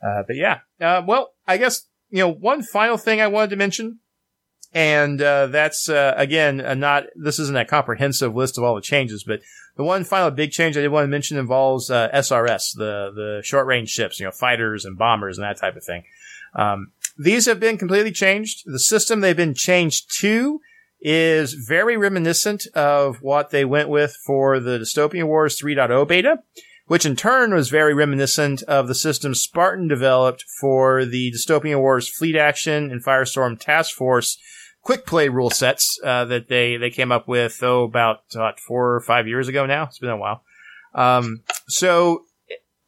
[0.03, 3.57] Uh, but yeah, uh, well, I guess you know one final thing I wanted to
[3.57, 4.01] mention,
[4.73, 9.41] and uh, that's again not this isn't a comprehensive list of all the changes, but
[9.77, 13.67] the one final big change I did want to mention involves SRS, the the short
[13.67, 16.05] range ships, you know, fighters and bombers and that type of thing.
[16.55, 18.63] Um, these have been completely changed.
[18.67, 20.61] The system they've been changed to
[21.01, 26.39] is very reminiscent of what they went with for the Dystopian Wars 3.0 beta,
[26.87, 32.09] which in turn was very reminiscent of the system Spartan developed for the Dystopian Wars
[32.09, 34.39] Fleet Action and Firestorm Task Force
[34.85, 38.95] quick play rule sets uh, that they they came up with oh about what, four
[38.95, 39.85] or five years ago now.
[39.85, 40.45] It's been a while.
[40.95, 42.27] Um, so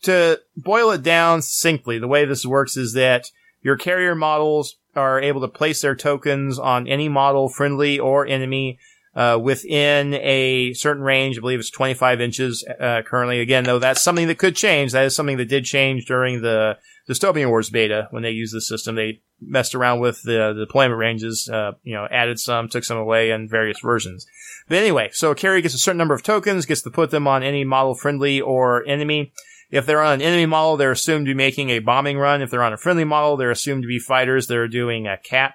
[0.03, 3.33] to boil it down succinctly, the way this works is that
[3.63, 8.79] your carrier models are able to place their tokens on any model, friendly or enemy,
[9.17, 11.39] uh, within a certain range.
[11.39, 13.41] I believe it's 25 inches uh, currently.
[13.41, 14.93] Again, though, that's something that could change.
[14.93, 16.77] That is something that did change during the
[17.09, 18.95] Dystopian Wars beta when they used the system.
[18.95, 22.99] They messed around with the, the deployment ranges, uh, you know, added some, took some
[22.99, 24.27] away in various versions.
[24.69, 27.27] But anyway, so a carrier gets a certain number of tokens, gets to put them
[27.27, 29.33] on any model, friendly or enemy.
[29.71, 32.43] If they're on an enemy model, they're assumed to be making a bombing run.
[32.43, 35.55] If they're on a friendly model, they're assumed to be fighters They're doing a cat.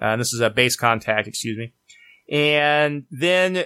[0.00, 1.72] Uh, this is a base contact, excuse me.
[2.30, 3.64] And then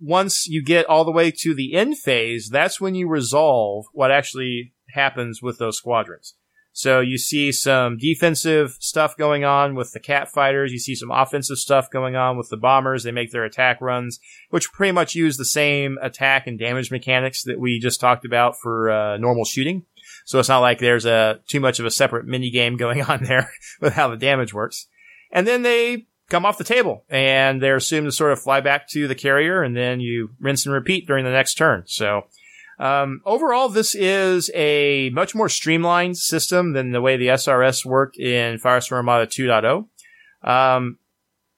[0.00, 4.10] once you get all the way to the end phase, that's when you resolve what
[4.10, 6.34] actually happens with those squadrons.
[6.76, 10.72] So you see some defensive stuff going on with the cat fighters.
[10.72, 13.04] You see some offensive stuff going on with the bombers.
[13.04, 14.18] They make their attack runs,
[14.50, 18.56] which pretty much use the same attack and damage mechanics that we just talked about
[18.60, 19.84] for uh, normal shooting.
[20.24, 23.22] So it's not like there's a too much of a separate mini game going on
[23.22, 24.88] there with how the damage works.
[25.30, 28.88] And then they come off the table and they're assumed to sort of fly back
[28.88, 31.84] to the carrier and then you rinse and repeat during the next turn.
[31.86, 32.22] So
[32.78, 38.18] um, overall, this is a much more streamlined system than the way the SRS worked
[38.18, 39.86] in Firestorm Armada 2.0.
[40.48, 40.98] Um,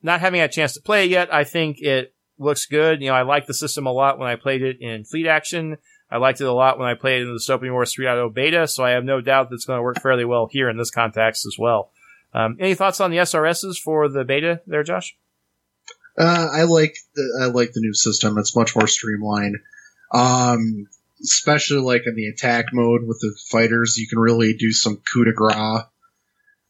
[0.02, 3.00] not having a chance to play it yet, I think it looks good.
[3.00, 5.78] You know, I liked the system a lot when I played it in Fleet Action.
[6.10, 8.68] I liked it a lot when I played it in the Dystopian Wars 3.0 beta,
[8.68, 10.90] so I have no doubt that it's going to work fairly well here in this
[10.90, 11.90] context as well.
[12.32, 15.16] Um, any thoughts on the SRSs for the beta there, Josh?
[16.18, 18.38] Uh, I like the I like the new system.
[18.38, 19.56] It's much more streamlined.
[20.12, 20.86] Um,
[21.22, 25.24] especially like in the attack mode with the fighters, you can really do some coup
[25.24, 25.82] de grace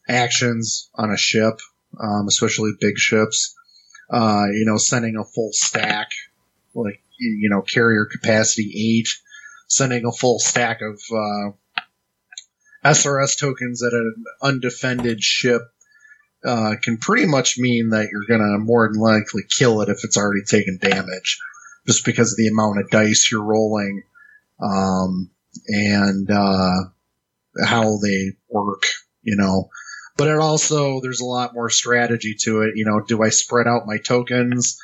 [0.07, 1.59] actions on a ship,
[2.01, 3.55] um, especially big ships.
[4.09, 6.07] Uh, you know, sending a full stack,
[6.73, 9.09] like, you know, carrier capacity eight,
[9.67, 11.51] sending a full stack of, uh,
[12.85, 15.61] SRS tokens at an undefended ship,
[16.45, 20.17] uh, can pretty much mean that you're gonna more than likely kill it if it's
[20.17, 21.39] already taken damage,
[21.85, 24.03] just because of the amount of dice you're rolling
[24.61, 25.29] um,
[25.67, 26.83] and uh,
[27.63, 28.83] how they work,
[29.23, 29.69] you know.
[30.15, 32.73] But it also there's a lot more strategy to it.
[32.75, 34.79] You know, do I spread out my tokens,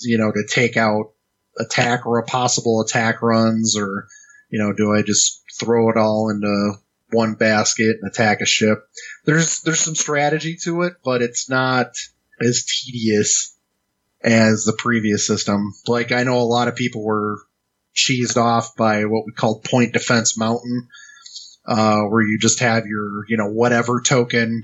[0.00, 1.12] you know, to take out
[1.58, 4.06] attack or a possible attack runs, or
[4.50, 6.74] you know, do I just throw it all into
[7.10, 8.78] one basket and attack a ship?
[9.24, 11.92] There's there's some strategy to it, but it's not
[12.40, 13.56] as tedious
[14.22, 15.72] as the previous system.
[15.86, 17.38] Like I know a lot of people were
[17.94, 20.88] cheesed off by what we call Point Defense Mountain,
[21.66, 24.62] uh, where you just have your, you know, whatever token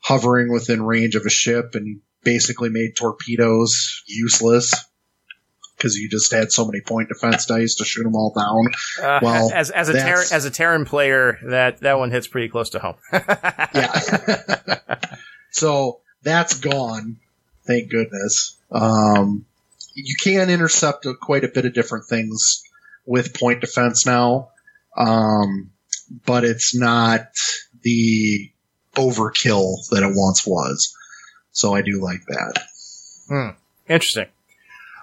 [0.00, 4.87] hovering within range of a ship and basically made torpedoes useless
[5.78, 8.66] because you just had so many point defense dice to shoot them all down.
[9.02, 12.48] Uh, Well, as as a Terran, as a Terran player, that that one hits pretty
[12.48, 12.96] close to home.
[13.12, 14.80] yeah.
[15.52, 17.16] so that's gone.
[17.66, 18.56] Thank goodness.
[18.70, 19.46] Um,
[19.94, 22.62] you can intercept quite a bit of different things
[23.06, 24.50] with point defense now,
[24.96, 25.70] um,
[26.26, 27.28] but it's not
[27.82, 28.50] the
[28.94, 30.94] overkill that it once was.
[31.52, 33.54] So I do like that.
[33.88, 34.26] Interesting.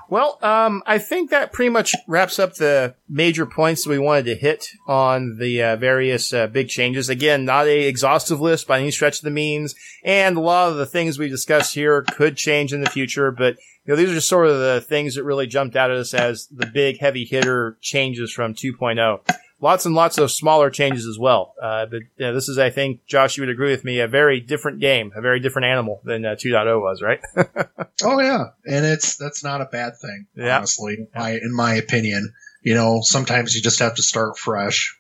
[0.10, 4.26] Well, um, I think that pretty much wraps up the major points that we wanted
[4.26, 7.10] to hit on the uh, various uh, big changes.
[7.10, 10.78] Again, not a exhaustive list by any stretch of the means, and a lot of
[10.78, 13.32] the things we discussed here could change in the future.
[13.32, 15.98] But you know, these are just sort of the things that really jumped out at
[15.98, 19.20] us as the big heavy hitter changes from 2.0.
[19.62, 21.56] Lots and lots of smaller changes as well.
[21.62, 24.08] Uh, but you know, this is, I think, Josh, you would agree with me, a
[24.08, 27.20] very different game, a very different animal than uh, 2.0 was, right?
[28.04, 30.58] Oh yeah, and it's that's not a bad thing, Yeah.
[30.58, 31.08] honestly.
[31.16, 35.00] I, in my opinion, you know, sometimes you just have to start fresh.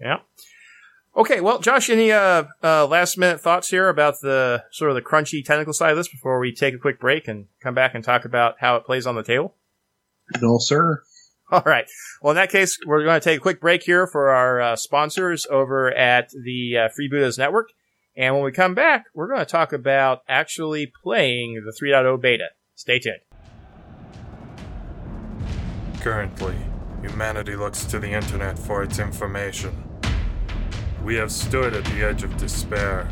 [0.00, 0.18] Yeah.
[1.16, 5.02] Okay, well, Josh, any uh, uh, last minute thoughts here about the sort of the
[5.02, 8.04] crunchy technical side of this before we take a quick break and come back and
[8.04, 9.54] talk about how it plays on the table?
[10.40, 11.02] No, sir.
[11.50, 11.86] All right.
[12.20, 14.76] Well, in that case, we're going to take a quick break here for our uh,
[14.76, 17.68] sponsors over at the uh, Freebooters Network.
[18.16, 22.48] And when we come back, we're going to talk about actually playing the 3.0 beta.
[22.74, 23.20] Stay tuned.
[26.00, 26.56] Currently,
[27.00, 29.84] humanity looks to the internet for its information.
[31.04, 33.08] We have stood at the edge of despair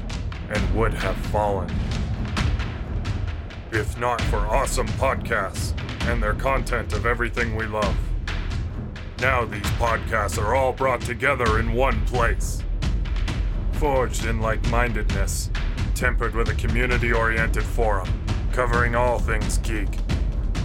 [0.49, 1.73] and would have fallen.
[3.71, 5.79] If not for awesome podcasts
[6.09, 7.97] and their content of everything we love.
[9.25, 12.63] Now these podcasts are all brought together in one place.
[13.73, 15.49] Forged in like mindedness,
[15.95, 18.07] tempered with a community oriented forum
[18.53, 19.89] covering all things geek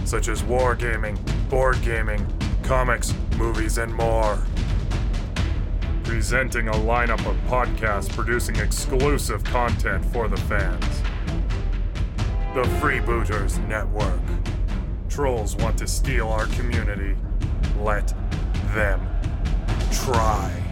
[0.04, 2.26] such as wargaming, board gaming,
[2.62, 4.38] comics, movies, and more.
[6.04, 11.00] Presenting a lineup of podcasts producing exclusive content for the fans.
[12.52, 14.20] The Freebooters Network.
[15.08, 17.16] Trolls want to steal our community.
[17.78, 18.12] Let
[18.74, 19.00] them
[19.92, 20.62] try.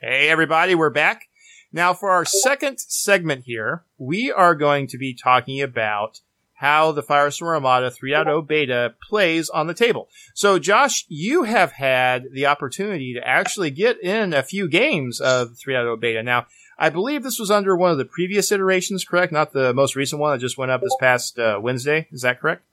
[0.00, 1.28] Hey, everybody, we're back.
[1.72, 6.20] Now, for our second segment here, we are going to be talking about
[6.54, 10.08] how the Firestorm Armada 3.0 beta plays on the table.
[10.34, 15.50] So, Josh, you have had the opportunity to actually get in a few games of
[15.50, 16.22] 3.0 beta.
[16.22, 16.46] Now,
[16.78, 19.32] I believe this was under one of the previous iterations, correct?
[19.32, 22.08] Not the most recent one that just went up this past uh, Wednesday.
[22.10, 22.64] Is that correct?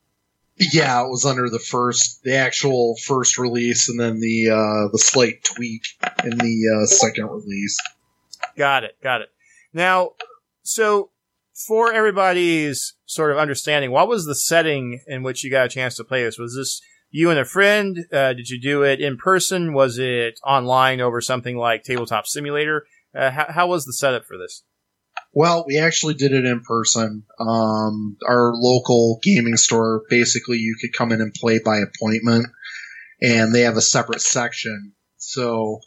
[0.59, 4.97] Yeah, it was under the first, the actual first release, and then the uh, the
[4.97, 5.83] slight tweak
[6.23, 7.77] in the uh, second release.
[8.57, 8.97] Got it.
[9.03, 9.29] Got it.
[9.71, 10.11] Now,
[10.63, 11.11] so
[11.67, 15.95] for everybody's sort of understanding, what was the setting in which you got a chance
[15.95, 16.39] to play this?
[16.39, 16.81] Was this
[17.11, 18.05] you and a friend?
[18.11, 19.73] Uh, did you do it in person?
[19.73, 22.85] Was it online over something like Tabletop Simulator?
[23.15, 24.63] Uh, how, how was the setup for this?
[25.37, 27.23] Well, we actually did it in person.
[27.39, 32.47] Um, our local gaming store, basically, you could come in and play by appointment,
[33.21, 34.93] and they have a separate section.
[35.17, 35.79] So,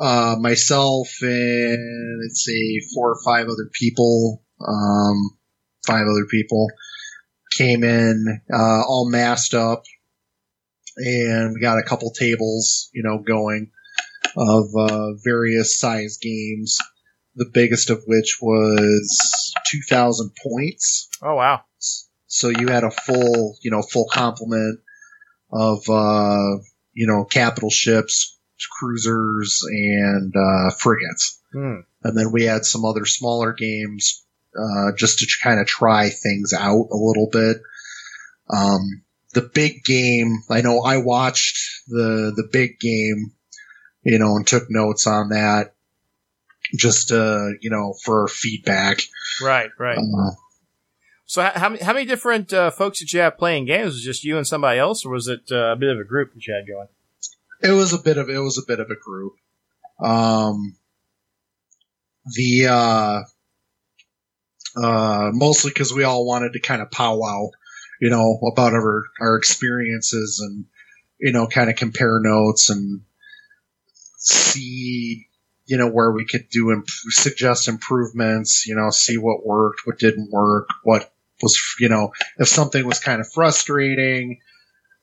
[0.00, 5.38] uh, myself and let's say four or five other people, um,
[5.86, 6.66] five other people
[7.56, 9.84] came in, uh, all masked up,
[10.96, 13.70] and we got a couple tables, you know, going
[14.36, 16.76] of uh, various size games
[17.36, 21.62] the biggest of which was 2000 points Oh wow!
[22.26, 24.80] so you had a full you know full complement
[25.52, 26.58] of uh
[26.92, 28.38] you know capital ships
[28.78, 31.80] cruisers and uh frigates Hmm.
[32.04, 34.24] and then we had some other smaller games
[34.56, 37.56] uh just to kind of try things out a little bit
[38.48, 39.02] um
[39.34, 41.58] the big game i know i watched
[41.88, 43.32] the the big game
[44.04, 45.74] you know and took notes on that
[46.76, 49.00] just uh you know for feedback
[49.42, 49.98] Right, right.
[49.98, 50.30] uh,
[51.26, 53.94] So how, how many how many different uh, folks did you have playing games?
[53.94, 56.04] Was it just you and somebody else, or was it uh, a bit of a
[56.04, 56.88] group that you had going?
[57.62, 59.34] It was a bit of it was a bit of a group.
[60.02, 60.76] Um,
[62.34, 63.22] the uh,
[64.76, 67.50] uh, mostly because we all wanted to kind of powwow,
[68.00, 70.66] you know, about our our experiences and
[71.18, 73.02] you know, kind of compare notes and
[74.18, 75.26] see
[75.70, 78.66] you know where we could do imp- suggest improvements.
[78.66, 81.12] You know, see what worked, what didn't work, what
[81.42, 84.38] was you know if something was kind of frustrating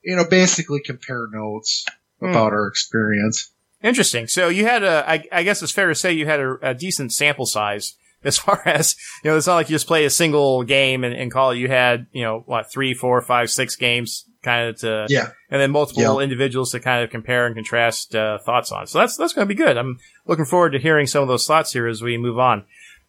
[0.04, 1.84] you know, basically compare notes
[2.20, 2.30] Hmm.
[2.30, 3.52] about our experience.
[3.82, 4.26] Interesting.
[4.26, 6.74] So you had a, I, I guess it's fair to say you had a, a
[6.74, 7.94] decent sample size
[8.24, 11.14] as far as, you know, it's not like you just play a single game and,
[11.14, 11.58] and call it.
[11.58, 15.28] You had, you know, what, three, four, five, six games kind of to, Yeah.
[15.50, 18.86] and then multiple individuals to kind of compare and contrast uh, thoughts on.
[18.86, 19.76] So that's that's going to be good.
[19.76, 22.64] I'm looking forward to hearing some of those thoughts here as we move on.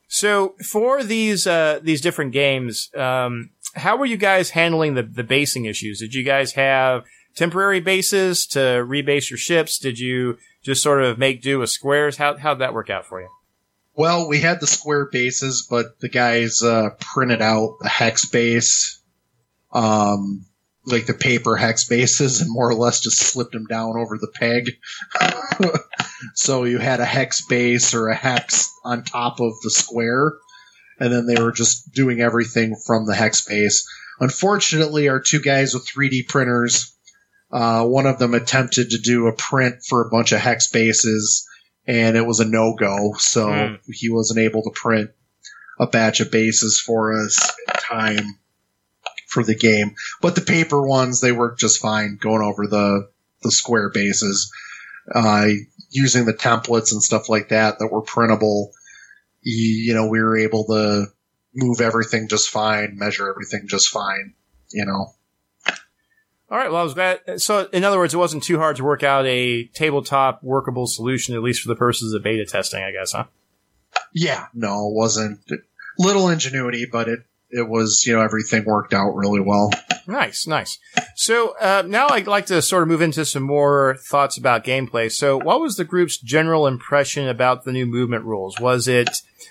[0.07, 5.23] So for these uh, these different games, um, how were you guys handling the the
[5.23, 5.99] basing issues?
[5.99, 7.03] Did you guys have
[7.35, 9.77] temporary bases to rebase your ships?
[9.77, 12.17] Did you just sort of make do with squares?
[12.17, 13.29] How how'd that work out for you?
[13.95, 19.01] Well, we had the square bases, but the guys uh, printed out the hex base,
[19.73, 20.45] um,
[20.91, 24.31] like the paper hex bases, and more or less just slipped them down over the
[24.33, 24.71] peg.
[26.33, 30.33] so you had a hex base or a hex on top of the square,
[30.99, 33.87] and then they were just doing everything from the hex base.
[34.19, 36.93] Unfortunately, our two guys with 3D printers,
[37.51, 41.47] uh, one of them attempted to do a print for a bunch of hex bases
[41.87, 43.15] and it was a no go.
[43.17, 43.75] So Hmm.
[43.87, 45.09] he wasn't able to print
[45.79, 48.37] a batch of bases for us in time
[49.29, 49.95] for the game.
[50.21, 53.09] But the paper ones, they worked just fine going over the,
[53.43, 54.51] the square bases,
[55.13, 55.47] uh,
[55.91, 58.71] using the templates and stuff like that that were printable.
[59.41, 61.05] You, you know, we were able to
[61.53, 64.33] move everything just fine, measure everything just fine,
[64.71, 65.13] you know.
[66.51, 66.71] All right.
[66.71, 67.21] Well, I was glad.
[67.39, 71.35] So, in other words, it wasn't too hard to work out a tabletop workable solution,
[71.35, 73.25] at least for the purposes of beta testing, I guess, huh?
[74.11, 75.39] Yeah, no, it wasn't
[75.99, 77.19] little ingenuity, but it
[77.51, 79.71] it was you know everything worked out really well.
[80.07, 80.79] Nice, nice.
[81.15, 85.11] So uh, now I'd like to sort of move into some more thoughts about gameplay.
[85.11, 88.59] So, what was the group's general impression about the new movement rules?
[88.59, 89.09] Was it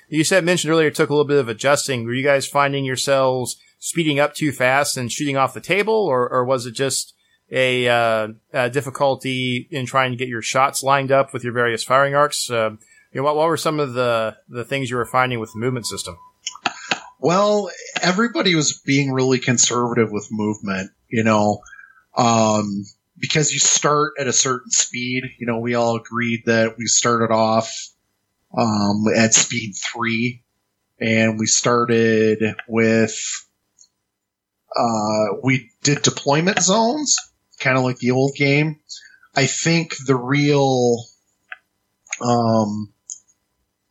[0.08, 2.04] you said mentioned earlier it took a little bit of adjusting?
[2.04, 6.28] Were you guys finding yourselves speeding up too fast and shooting off the table, or,
[6.28, 7.14] or was it just
[7.50, 11.84] a, uh, a difficulty in trying to get your shots lined up with your various
[11.84, 12.50] firing arcs?
[12.50, 12.70] Uh,
[13.12, 15.58] you know, what, what were some of the the things you were finding with the
[15.58, 16.18] movement system?
[17.20, 21.62] Well, everybody was being really conservative with movement, you know,
[22.16, 22.84] um,
[23.18, 25.24] because you start at a certain speed.
[25.38, 27.72] You know, we all agreed that we started off
[28.56, 30.42] um, at speed three,
[31.00, 33.18] and we started with
[34.76, 37.16] uh, we did deployment zones,
[37.58, 38.78] kind of like the old game.
[39.34, 40.98] I think the real
[42.20, 42.92] um,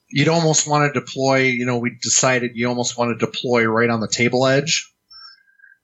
[0.09, 3.89] you'd almost want to deploy, you know, we decided you almost want to deploy right
[3.89, 4.91] on the table edge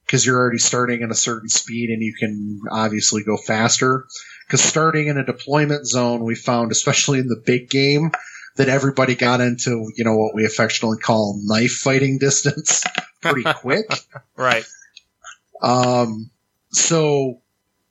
[0.05, 4.05] because you're already starting at a certain speed and you can obviously go faster.
[4.47, 8.11] Because starting in a deployment zone, we found, especially in the big game,
[8.55, 12.83] that everybody got into, you know, what we affectionately call knife fighting distance
[13.21, 13.85] pretty quick.
[14.35, 14.65] Right.
[15.61, 16.31] Um,
[16.71, 17.41] so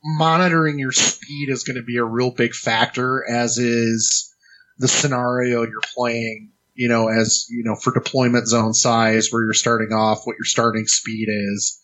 [0.04, 4.31] monitoring your speed is going to be a real big factor, as is
[4.78, 6.50] the scenario you're playing.
[6.74, 10.44] You know, as you know, for deployment zone size, where you're starting off, what your
[10.44, 11.78] starting speed is.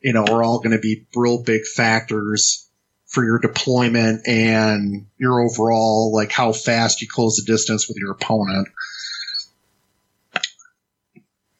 [0.00, 2.66] You know, are all going to be real big factors
[3.10, 8.12] for your deployment and your overall, like how fast you close the distance with your
[8.12, 8.68] opponent.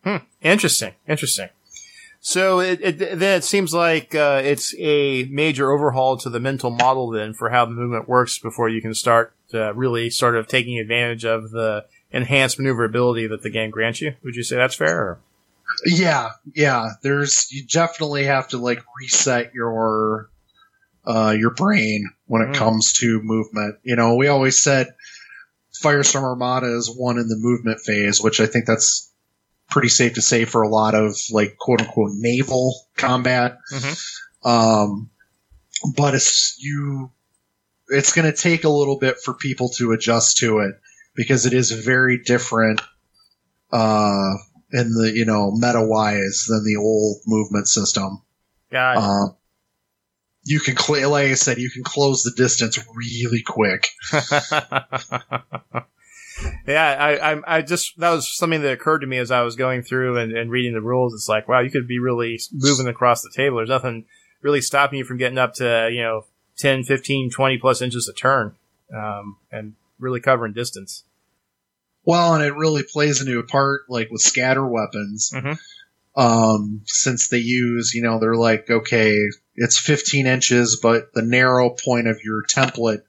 [0.04, 0.16] Hmm.
[0.40, 0.94] Interesting.
[1.08, 1.48] Interesting.
[2.22, 6.70] So it, it then it seems like uh, it's a major overhaul to the mental
[6.70, 10.46] model then for how the movement works before you can start uh, really sort of
[10.46, 14.14] taking advantage of the enhanced maneuverability that the game grants you.
[14.22, 14.98] Would you say that's fair?
[15.00, 15.20] Or?
[15.86, 16.90] Yeah, yeah.
[17.02, 20.28] There's you definitely have to like reset your
[21.06, 22.54] uh your brain when it Mm.
[22.56, 23.76] comes to movement.
[23.82, 24.88] You know, we always said
[25.82, 29.09] Firestorm Armada is one in the movement phase, which I think that's
[29.70, 33.58] pretty safe to say for a lot of like quote unquote naval combat.
[34.44, 35.10] Um
[35.96, 37.10] but it's you
[37.88, 40.74] it's going to take a little bit for people to adjust to it
[41.14, 42.80] because it is very different
[43.72, 44.34] uh
[44.72, 48.22] in the you know meta wise than the old movement system.
[48.70, 49.02] Got it.
[49.02, 49.34] Uh,
[50.44, 53.88] you can cl- like I said, you can close the distance really quick.
[56.66, 59.56] yeah, I, I, I just that was something that occurred to me as I was
[59.56, 61.14] going through and, and reading the rules.
[61.14, 63.58] It's like, wow, you could be really moving across the table.
[63.58, 64.06] There's nothing
[64.42, 66.24] really stopping you from getting up to you know
[66.58, 68.54] 10, 15, 20 plus inches a turn,
[68.94, 71.04] um, and really covering distance.
[72.04, 75.30] Well, and it really plays into a part like with scatter weapons.
[75.34, 75.58] Mhm.
[76.16, 79.16] Um, since they use, you know, they're like, okay,
[79.54, 83.02] it's 15 inches, but the narrow point of your template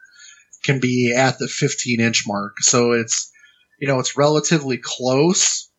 [0.63, 2.59] can be at the 15 inch mark.
[2.61, 3.31] So it's,
[3.79, 5.69] you know, it's relatively close,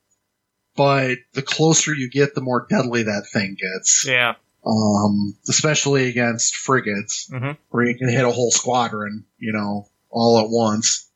[0.77, 4.05] but the closer you get, the more deadly that thing gets.
[4.07, 4.35] Yeah,
[4.67, 7.57] um, especially against frigates, Mhm.
[7.71, 11.09] where you can hit a whole squadron, you know, all at once,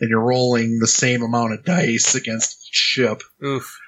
[0.00, 3.22] and you're rolling the same amount of dice against each ship.
[3.44, 3.78] Oof.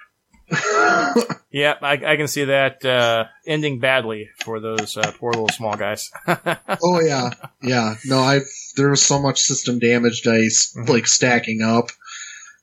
[1.50, 5.76] Yeah, I, I can see that uh, ending badly for those uh, poor little small
[5.76, 6.10] guys.
[6.26, 7.30] oh yeah,
[7.62, 7.94] yeah.
[8.04, 8.42] No, I've
[8.76, 10.88] there was so much system damage dice Mhm.
[10.88, 11.90] like stacking up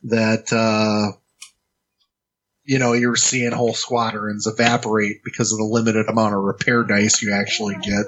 [0.03, 1.15] that uh
[2.65, 7.21] you know you're seeing whole squadrons evaporate because of the limited amount of repair dice
[7.21, 8.07] you actually get.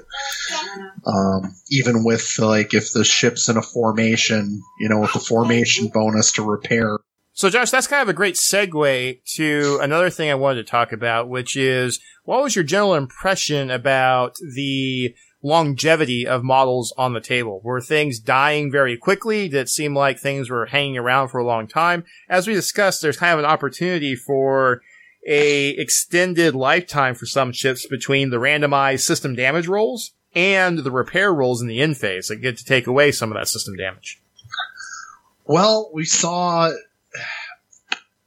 [1.06, 5.88] Um, even with like if the ship's in a formation, you know, with the formation
[5.94, 7.00] bonus to repair.
[7.36, 10.92] So, Josh, that's kind of a great segue to another thing I wanted to talk
[10.92, 17.20] about, which is what was your general impression about the longevity of models on the
[17.20, 17.60] table?
[17.64, 19.50] Were things dying very quickly?
[19.50, 22.06] Did it seem like things were hanging around for a long time?
[22.30, 24.82] As we discussed, there's kind of an opportunity for
[25.28, 31.34] a extended lifetime for some ships between the randomized system damage rolls and the repair
[31.34, 34.22] rolls in the end phase that get to take away some of that system damage.
[35.46, 36.72] Well, we saw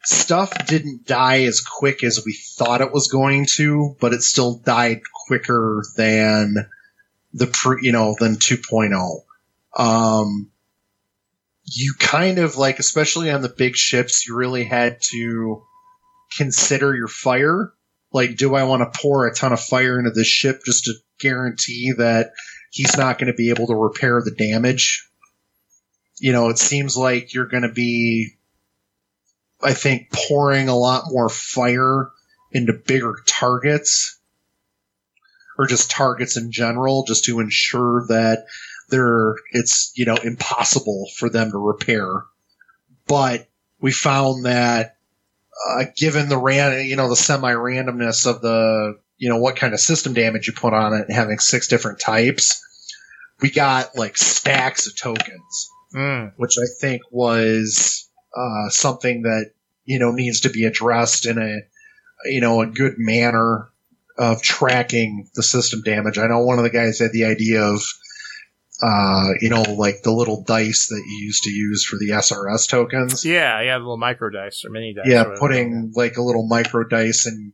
[0.09, 4.59] stuff didn't die as quick as we thought it was going to, but it still
[4.59, 6.69] died quicker than
[7.35, 9.23] the pre, you know, than 2.0.
[9.79, 10.51] Um,
[11.65, 15.65] you kind of like, especially on the big ships, you really had to
[16.37, 17.73] consider your fire.
[18.13, 20.95] Like, do I want to pour a ton of fire into this ship just to
[21.19, 22.31] guarantee that
[22.71, 25.09] he's not going to be able to repair the damage?
[26.19, 28.36] You know, it seems like you're going to be,
[29.63, 32.11] I think, pouring a lot more fire
[32.53, 34.19] into bigger targets
[35.59, 38.45] or just targets in general, just to ensure that
[38.91, 42.25] they're, it's, you know, impossible for them to repair.
[43.07, 43.49] But
[43.81, 44.97] we found that,
[45.69, 49.73] uh, given the ran, you know, the semi randomness of the, you know, what kind
[49.73, 52.63] of system damage you put on it and having six different types,
[53.41, 56.33] we got like stacks of tokens Mm.
[56.37, 58.06] which I think was
[58.37, 59.53] uh, something that
[59.85, 61.61] you know needs to be addressed in a
[62.31, 63.71] you know a good manner
[64.19, 66.19] of tracking the system damage.
[66.19, 67.81] I know one of the guys had the idea of
[68.83, 72.69] uh, you know like the little dice that you used to use for the SRS
[72.69, 73.25] tokens.
[73.25, 75.07] Yeah, yeah, the little micro dice or mini dice.
[75.07, 77.53] Yeah, putting like a little micro dice and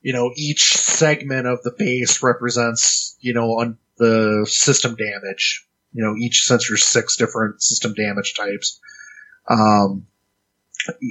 [0.00, 5.66] you know each segment of the base represents you know on the system damage.
[5.92, 8.80] You know each there's six different system damage types,
[9.48, 10.06] um,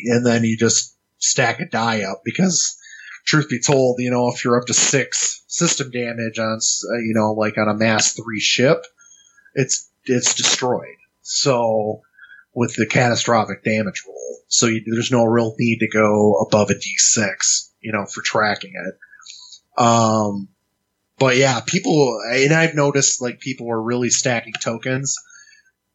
[0.05, 2.77] and then you just stack a die up because
[3.25, 7.13] truth be told, you know if you're up to six system damage on uh, you
[7.13, 8.86] know like on a mass three ship,
[9.55, 10.97] it's it's destroyed.
[11.21, 12.01] So
[12.53, 14.38] with the catastrophic damage roll.
[14.47, 18.73] So you, there's no real need to go above a D6, you know, for tracking
[18.75, 19.81] it.
[19.81, 20.49] Um,
[21.17, 25.15] but yeah, people, and I've noticed like people were really stacking tokens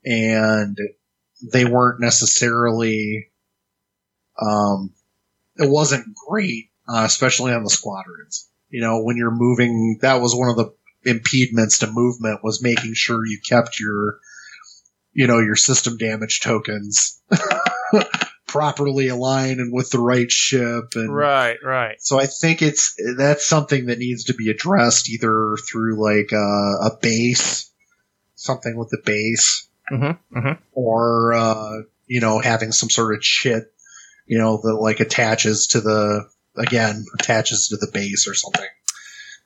[0.05, 0.76] and
[1.43, 3.30] they weren't necessarily,
[4.41, 4.93] um,
[5.57, 8.49] it wasn't great, uh, especially on the squadrons.
[8.70, 10.72] You know, when you're moving, that was one of the
[11.05, 14.18] impediments to movement was making sure you kept your,
[15.12, 17.20] you know, your system damage tokens
[18.47, 22.01] properly aligned and with the right ship and Right, right.
[22.01, 26.36] so I think it's that's something that needs to be addressed either through like a,
[26.36, 27.70] a base,
[28.34, 30.62] something with the base, Mm-hmm, mm-hmm.
[30.72, 31.72] or uh,
[32.07, 33.64] you know having some sort of chit,
[34.26, 38.66] you know that like attaches to the again attaches to the base or something.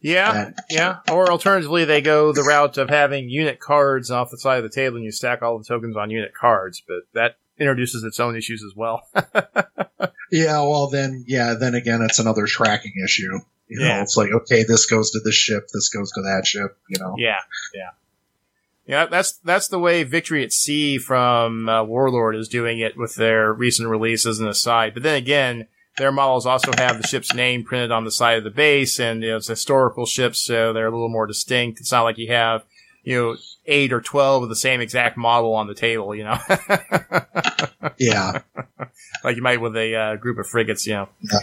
[0.00, 0.96] Yeah, That- yeah.
[1.12, 4.74] Or alternatively, they go the route of having unit cards off the side of the
[4.74, 8.34] table and you stack all the tokens on unit cards, but that introduces its own
[8.36, 9.02] issues as well.
[10.34, 13.38] Yeah, well then, yeah, then again, it's another tracking issue.
[13.68, 14.00] You know, Yeah.
[14.02, 16.74] it's like okay, this goes to this ship, this goes to that ship.
[16.88, 17.36] You know, yeah,
[17.74, 17.90] yeah.
[18.86, 23.14] Yeah, that's that's the way Victory at Sea from uh, Warlord is doing it with
[23.14, 24.94] their recent releases and aside.
[24.94, 25.68] But then again,
[25.98, 29.22] their models also have the ship's name printed on the side of the base, and
[29.22, 31.80] you know, it's historical ships, so they're a little more distinct.
[31.80, 32.64] It's not like you have
[33.04, 36.38] you know eight or twelve of the same exact model on the table, you know,
[37.98, 38.40] yeah.
[39.22, 41.08] like you might with a uh, group of frigates, you know.
[41.20, 41.38] Yeah.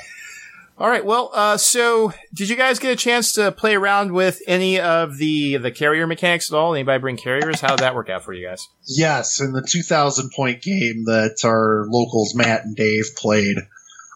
[0.80, 1.04] All right.
[1.04, 5.18] Well, uh, so did you guys get a chance to play around with any of
[5.18, 6.74] the the carrier mechanics at all?
[6.74, 7.60] Anybody bring carriers?
[7.60, 8.66] How did that work out for you guys?
[8.88, 13.58] Yes, in the 2,000 point game that our locals Matt and Dave played,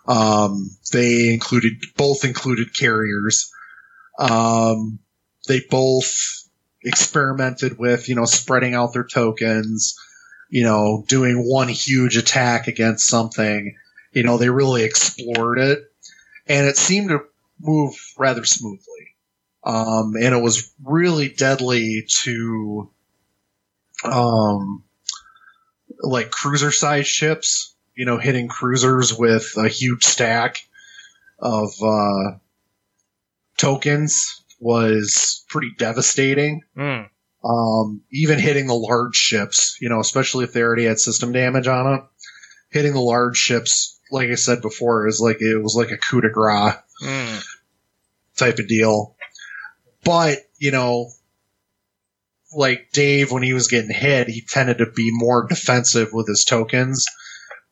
[0.07, 3.51] um, they included both included carriers.
[4.17, 4.99] Um,
[5.49, 6.47] they both
[6.81, 9.97] experimented with you know spreading out their tokens,
[10.49, 13.75] you know, doing one huge attack against something.
[14.13, 15.79] You know, they really explored it,
[16.47, 17.21] and it seemed to
[17.59, 19.15] move rather smoothly.
[19.63, 22.91] Um, and it was really deadly to,
[24.03, 24.83] um,
[26.01, 30.57] like cruiser sized ships, you know, hitting cruisers with a huge stack
[31.39, 32.37] of, uh,
[33.57, 36.61] tokens was pretty devastating.
[36.77, 37.09] Mm.
[37.43, 41.67] Um, even hitting the large ships, you know, especially if they already had system damage
[41.67, 42.07] on them,
[42.69, 46.21] hitting the large ships, like I said before, is like it was like a coup
[46.21, 47.43] de grace Mm.
[48.37, 49.15] type of deal.
[50.05, 51.09] But you know,
[52.55, 56.45] like Dave, when he was getting hit, he tended to be more defensive with his
[56.45, 57.07] tokens,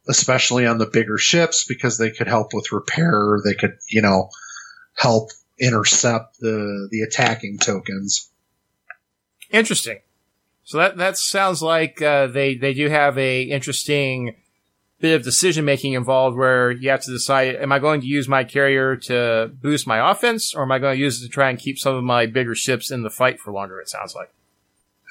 [0.09, 3.39] especially on the bigger ships because they could help with repair.
[3.45, 4.29] They could, you know,
[4.95, 5.29] help
[5.59, 8.29] intercept the the attacking tokens.
[9.51, 9.99] Interesting.
[10.63, 14.35] So that that sounds like uh, they they do have a interesting
[15.01, 18.27] bit of decision making involved, where you have to decide: Am I going to use
[18.27, 21.49] my carrier to boost my offense, or am I going to use it to try
[21.49, 23.79] and keep some of my bigger ships in the fight for longer?
[23.79, 24.31] It sounds like.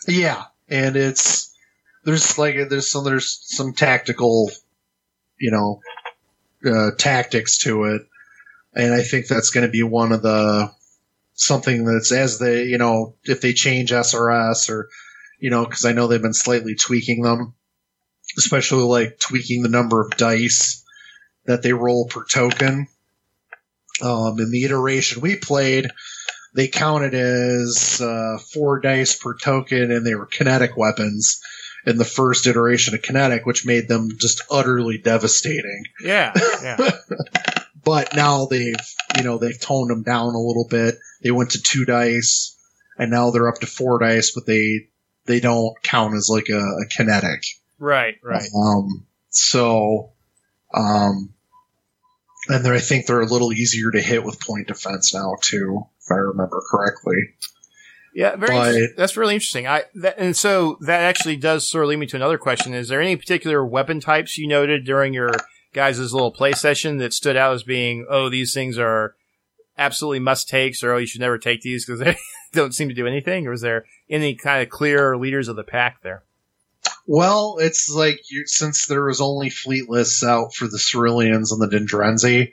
[0.09, 1.55] Yeah, and it's
[2.05, 4.51] there's like there's some there's some tactical,
[5.38, 5.80] you know,
[6.64, 8.03] uh, tactics to it,
[8.74, 10.70] and I think that's going to be one of the
[11.34, 14.88] something that's as they you know if they change SRS or
[15.38, 17.55] you know because I know they've been slightly tweaking them,
[18.39, 20.85] especially like tweaking the number of dice
[21.47, 22.89] that they roll per token.
[24.03, 25.91] Um, in the iteration we played,
[26.55, 31.41] they counted as uh, four dice per token, and they were kinetic weapons
[31.87, 35.85] in the first iteration of kinetic, which made them just utterly devastating.
[36.03, 36.91] Yeah, yeah.
[37.83, 38.76] But now they've,
[39.16, 40.97] you know, they've toned them down a little bit.
[41.22, 42.57] They went to two dice,
[42.99, 44.89] and now they're up to four dice, but they
[45.24, 47.43] they don't count as like a, a kinetic.
[47.81, 48.49] Right, right.
[48.55, 50.12] Um, so,
[50.72, 51.35] um,
[52.49, 55.83] and then I think they're a little easier to hit with point defense now too,
[56.01, 57.35] if I remember correctly.
[58.14, 58.55] Yeah, very.
[58.55, 58.97] But-.
[58.97, 59.66] That's really interesting.
[59.66, 62.89] I that, and so that actually does sort of lead me to another question: Is
[62.89, 65.33] there any particular weapon types you noted during your
[65.72, 69.14] guys' little play session that stood out as being, oh, these things are
[69.78, 72.16] absolutely must takes, or oh, you should never take these because they
[72.53, 73.47] don't seem to do anything?
[73.47, 76.24] Or is there any kind of clear leaders of the pack there?
[77.07, 81.61] Well, it's like you, since there was only fleet lists out for the Ceruleans and
[81.61, 82.53] the Dindrenzi,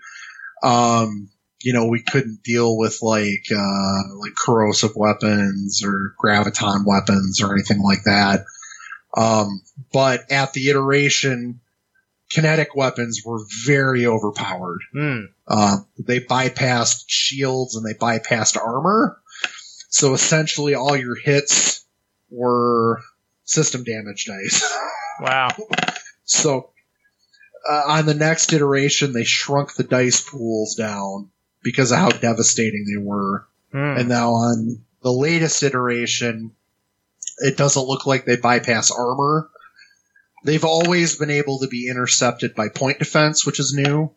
[0.63, 1.29] um,
[1.61, 7.53] you know, we couldn't deal with like uh, like corrosive weapons or graviton weapons or
[7.53, 8.45] anything like that.
[9.15, 9.61] Um,
[9.91, 11.59] but at the iteration,
[12.29, 14.81] kinetic weapons were very overpowered.
[14.93, 15.19] Hmm.
[15.47, 19.19] Uh, they bypassed shields and they bypassed armor.
[19.89, 21.85] So essentially, all your hits
[22.29, 23.01] were
[23.47, 24.63] system damage dice.
[25.19, 25.49] Wow.
[26.25, 26.69] So
[27.67, 31.31] uh, on the next iteration, they shrunk the dice pools down
[31.63, 33.47] because of how devastating they were.
[33.71, 33.97] Hmm.
[33.97, 36.51] And now on the latest iteration,
[37.39, 39.49] it doesn't look like they bypass armor.
[40.43, 44.11] They've always been able to be intercepted by point defense, which is new.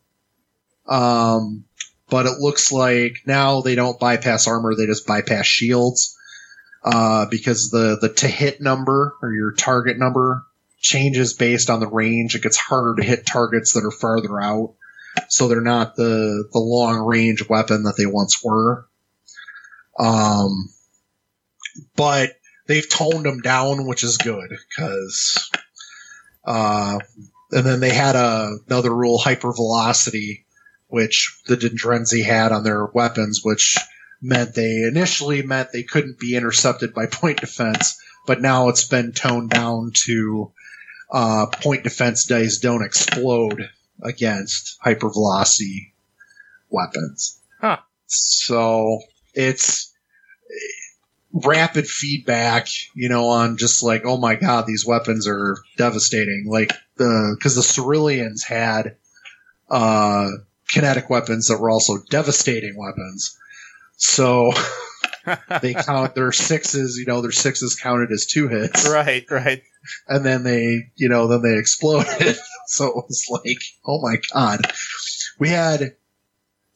[0.87, 1.64] Um,
[2.11, 6.16] but it looks like now they don't bypass armor; they just bypass shields.
[6.83, 10.45] Uh, because the the to hit number or your target number
[10.78, 12.35] changes based on the range.
[12.35, 14.74] It gets harder to hit targets that are farther out,
[15.28, 18.87] so they're not the the long range weapon that they once were.
[19.99, 20.70] Um,
[21.97, 22.33] but
[22.66, 25.51] they've toned them down, which is good because.
[26.43, 26.99] Uh,
[27.53, 30.45] and then they had a, another rule, hypervelocity,
[30.89, 33.76] which the Dindrenzi had on their weapons, which
[34.21, 39.12] meant they initially meant they couldn't be intercepted by point defense, but now it's been
[39.12, 40.53] toned down to
[41.11, 43.68] uh, point defense dice don't explode
[44.03, 45.93] against hypervelocity
[46.68, 47.41] weapons.
[47.61, 47.79] Huh.
[48.07, 49.01] So
[49.35, 49.93] it's
[51.33, 56.47] rapid feedback, you know, on just like, oh my god, these weapons are devastating.
[56.49, 58.97] Like the because the Ceruleans had
[59.68, 60.29] uh,
[60.68, 63.37] kinetic weapons that were also devastating weapons.
[64.01, 64.53] So
[65.61, 69.62] they count their sixes, you know, their sixes counted as two hits, right, right.
[70.09, 72.36] and then they, you know, then they exploded.
[72.66, 74.72] so it was like, oh my god,
[75.38, 75.96] we had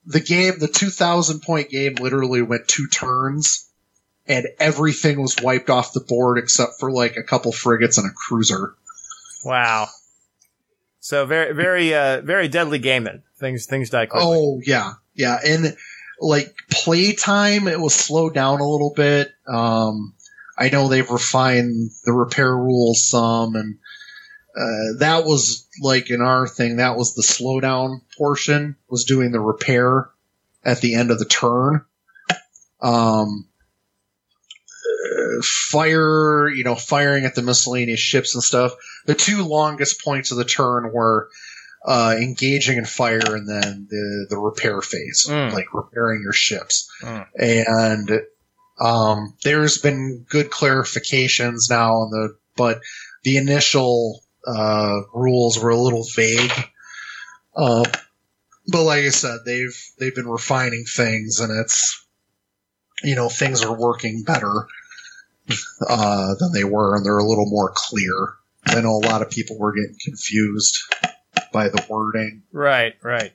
[0.04, 3.70] the game, the two thousand point game, literally went two turns,
[4.26, 8.12] and everything was wiped off the board except for like a couple frigates and a
[8.14, 8.74] cruiser.
[9.46, 9.88] Wow.
[11.00, 13.22] So very, very, uh, very deadly game then.
[13.38, 14.28] Things, things die quickly.
[14.30, 15.76] Oh yeah, yeah, and
[16.20, 19.32] like playtime, it was slowed down a little bit.
[19.46, 20.14] Um,
[20.56, 23.78] I know they've refined the repair rules some, and
[24.56, 26.76] uh, that was like in our thing.
[26.76, 30.08] That was the slowdown portion was doing the repair
[30.64, 31.84] at the end of the turn.
[32.80, 33.48] Um,
[34.84, 38.72] uh, fire, you know, firing at the miscellaneous ships and stuff.
[39.06, 41.28] The two longest points of the turn were
[41.84, 45.52] uh, engaging in fire and then the the repair phase, Mm.
[45.52, 46.90] like repairing your ships.
[47.02, 47.26] Mm.
[47.38, 48.20] And
[48.80, 52.80] um, there's been good clarifications now on the, but
[53.22, 56.52] the initial uh, rules were a little vague.
[57.54, 57.84] Uh,
[58.66, 62.04] but like I said, they've they've been refining things, and it's
[63.02, 64.66] you know things are working better
[65.86, 68.34] uh, than they were, and they're a little more clear.
[68.66, 70.78] I know a lot of people were getting confused
[71.54, 72.42] by the wording.
[72.52, 73.32] Right, right.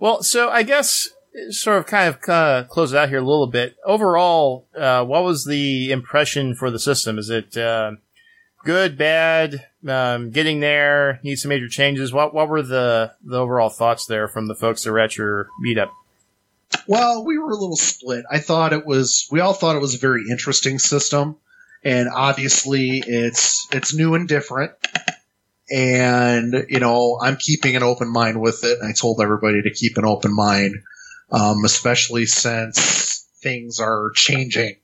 [0.00, 1.06] Well, so I guess
[1.50, 3.76] sort of kind of uh, close it out here a little bit.
[3.84, 7.18] Overall, uh, what was the impression for the system?
[7.18, 7.92] Is it uh,
[8.64, 12.12] good, bad, um, getting there, need some major changes?
[12.12, 15.48] What what were the, the overall thoughts there from the folks that were at your
[15.64, 15.90] meetup?
[16.86, 18.24] Well, we were a little split.
[18.30, 19.28] I thought it was.
[19.30, 21.36] We all thought it was a very interesting system,
[21.84, 24.72] and obviously it's it's new and different.
[25.70, 28.78] And you know, I'm keeping an open mind with it.
[28.82, 30.76] I told everybody to keep an open mind,
[31.30, 34.76] um, especially since things are changing.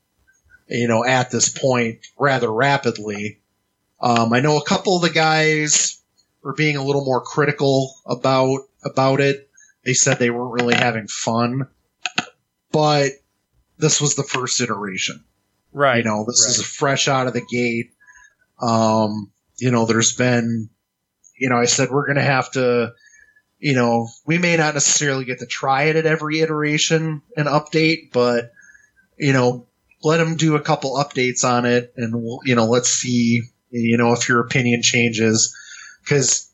[0.69, 3.39] You know, at this point, rather rapidly.
[3.99, 5.99] Um, I know a couple of the guys
[6.43, 9.49] were being a little more critical about about it.
[9.83, 11.67] They said they weren't really having fun
[12.71, 13.11] but
[13.79, 15.23] this was the first iteration.
[15.73, 15.97] Right.
[15.97, 16.59] You know, this right.
[16.59, 17.91] is fresh out of the gate.
[18.61, 20.69] Um, you know, there's been,
[21.37, 22.93] you know, I said we're going to have to,
[23.59, 28.11] you know, we may not necessarily get to try it at every iteration and update,
[28.11, 28.51] but,
[29.17, 29.67] you know,
[30.03, 33.97] let them do a couple updates on it and we'll, you know, let's see, you
[33.97, 35.55] know, if your opinion changes.
[36.07, 36.49] Cause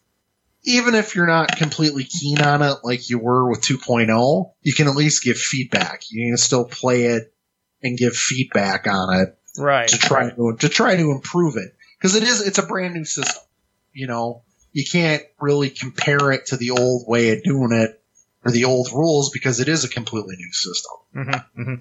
[0.64, 4.88] even if you're not completely keen on it like you were with 2.0, you can
[4.88, 6.04] at least give feedback.
[6.10, 7.34] You can still play it
[7.82, 9.90] and give feedback on it right.
[9.90, 13.06] to try to to try to improve it because it is it's a brand new
[13.06, 13.44] system.
[13.92, 14.44] You know,
[14.74, 18.02] you can't really compare it to the old way of doing it
[18.44, 20.92] or the old rules because it is a completely new system.
[21.16, 21.76] Mm-hmm, mm-hmm.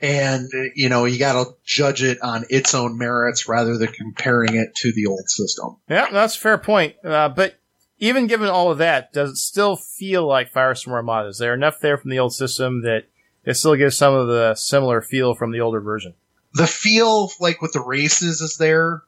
[0.00, 4.54] And you know, you got to judge it on its own merits rather than comparing
[4.54, 5.76] it to the old system.
[5.88, 6.96] Yeah, that's a fair point.
[7.04, 7.58] Uh, but
[7.98, 11.28] even given all of that, does it still feel like Firestorm Armada?
[11.28, 13.06] Is there enough there from the old system that
[13.44, 16.14] it still gives some of the similar feel from the older version?
[16.54, 19.02] the feel like with the races is there.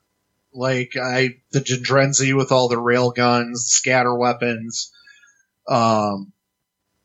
[0.52, 4.92] Like I the Dindrenzi with all the rail guns, scatter weapons.
[5.68, 6.32] Um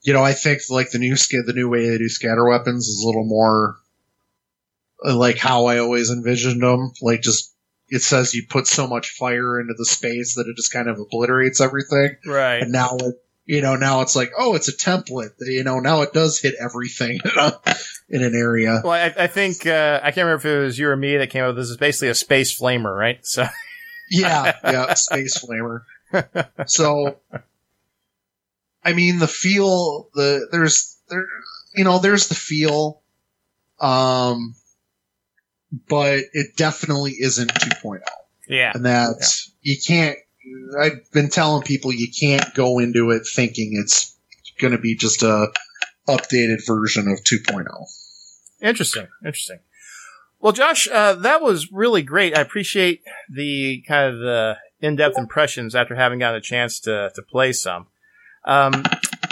[0.02, 3.02] you know, I think like the new the new way they do scatter weapons is
[3.04, 3.78] a little more
[5.04, 6.92] uh, like how I always envisioned them.
[7.02, 7.54] Like just
[7.90, 11.00] it says you put so much fire into the space that it just kind of
[11.00, 12.18] obliterates everything.
[12.26, 12.62] Right.
[12.62, 13.16] And now it
[13.46, 15.34] you know, now it's like, oh, it's a template.
[15.40, 17.20] You know, now it does hit everything
[18.10, 18.82] in an area.
[18.84, 21.30] Well, I, I think uh, I can't remember if it was you or me that
[21.30, 21.70] came up with this.
[21.70, 23.26] Is basically a space flamer, right?
[23.26, 23.46] So
[24.10, 25.82] Yeah, yeah, space flamer.
[26.68, 27.18] So,
[28.84, 31.28] I mean, the feel, the there's there,
[31.76, 33.02] you know, there's the feel,
[33.82, 34.56] um,
[35.90, 38.00] but it definitely isn't 2.0,
[38.48, 40.18] yeah, and that's you can't.
[40.80, 44.16] I've been telling people you can't go into it thinking it's
[44.62, 45.48] going to be just a
[46.08, 47.54] updated version of oh.
[47.54, 47.66] 2.0.
[48.62, 49.60] interesting, interesting.
[50.40, 52.38] Well, Josh, uh, that was really great.
[52.38, 57.22] I appreciate the kind of the in-depth impressions after having gotten a chance to to
[57.22, 57.88] play some.
[58.46, 58.84] Um,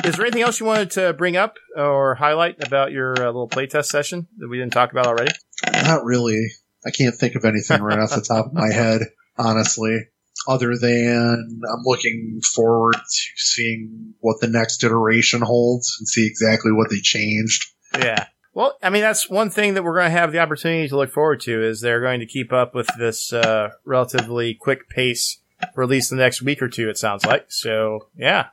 [0.04, 3.48] is there anything else you wanted to bring up or highlight about your uh, little
[3.48, 5.32] playtest session that we didn't talk about already?
[5.72, 6.48] Not really.
[6.86, 9.02] I can't think of anything right off the top of my head,
[9.38, 10.08] honestly.
[10.48, 16.72] Other than I'm looking forward to seeing what the next iteration holds and see exactly
[16.72, 17.66] what they changed.
[17.98, 18.26] Yeah.
[18.54, 21.12] Well, I mean, that's one thing that we're going to have the opportunity to look
[21.12, 25.40] forward to is they're going to keep up with this uh, relatively quick pace
[25.74, 27.46] for at least the next week or two, it sounds like.
[27.52, 28.48] So, yeah,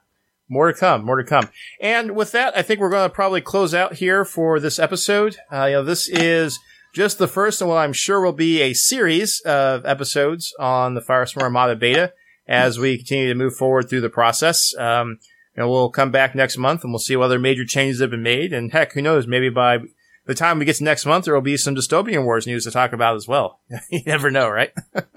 [0.49, 1.49] more to come, more to come.
[1.81, 5.37] And with that, I think we're going to probably close out here for this episode.
[5.53, 6.59] Uh, you know, this is
[6.95, 11.01] just the first and what I'm sure will be a series of episodes on the
[11.01, 12.13] Firestorm Armada beta
[12.49, 14.75] as we continue to move forward through the process.
[14.77, 15.19] Um,
[15.61, 18.23] know, we'll come back next month and we'll see what other major changes have been
[18.23, 18.53] made.
[18.53, 19.27] And heck, who knows?
[19.27, 19.79] Maybe by
[20.27, 22.71] the time we get to next month, there will be some Dystopian Wars news to
[22.71, 23.61] talk about as well.
[23.91, 24.73] you never know, right?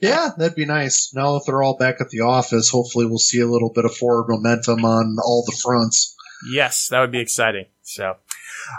[0.00, 1.14] Yeah, that'd be nice.
[1.14, 3.96] Now that they're all back at the office, hopefully we'll see a little bit of
[3.96, 6.14] forward momentum on all the fronts.
[6.52, 7.64] Yes, that would be exciting.
[7.80, 8.16] So,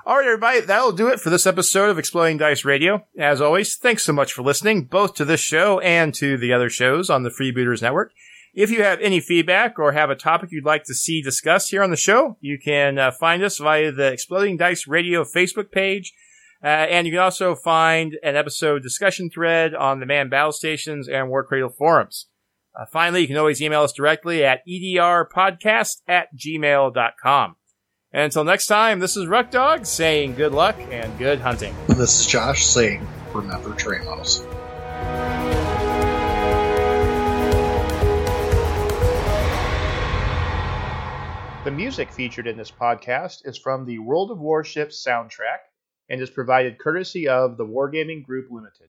[0.05, 3.05] all right, everybody, that'll do it for this episode of Exploding Dice Radio.
[3.17, 6.69] As always, thanks so much for listening, both to this show and to the other
[6.69, 8.11] shows on the Freebooters Network.
[8.53, 11.83] If you have any feedback or have a topic you'd like to see discussed here
[11.83, 16.13] on the show, you can uh, find us via the Exploding Dice Radio Facebook page.
[16.63, 21.07] Uh, and you can also find an episode discussion thread on the Man Battle Stations
[21.07, 22.27] and Warcradle forums.
[22.73, 27.55] Uh, finally, you can always email us directly at edrpodcast at gmail.com.
[28.15, 31.75] And until next time, this is Ruck Dog saying good luck and good hunting.
[31.87, 34.41] This is Josh saying, remember Tramos.
[41.65, 45.59] The music featured in this podcast is from the World of Warships soundtrack
[46.09, 48.83] and is provided courtesy of the Wargaming Group Limited.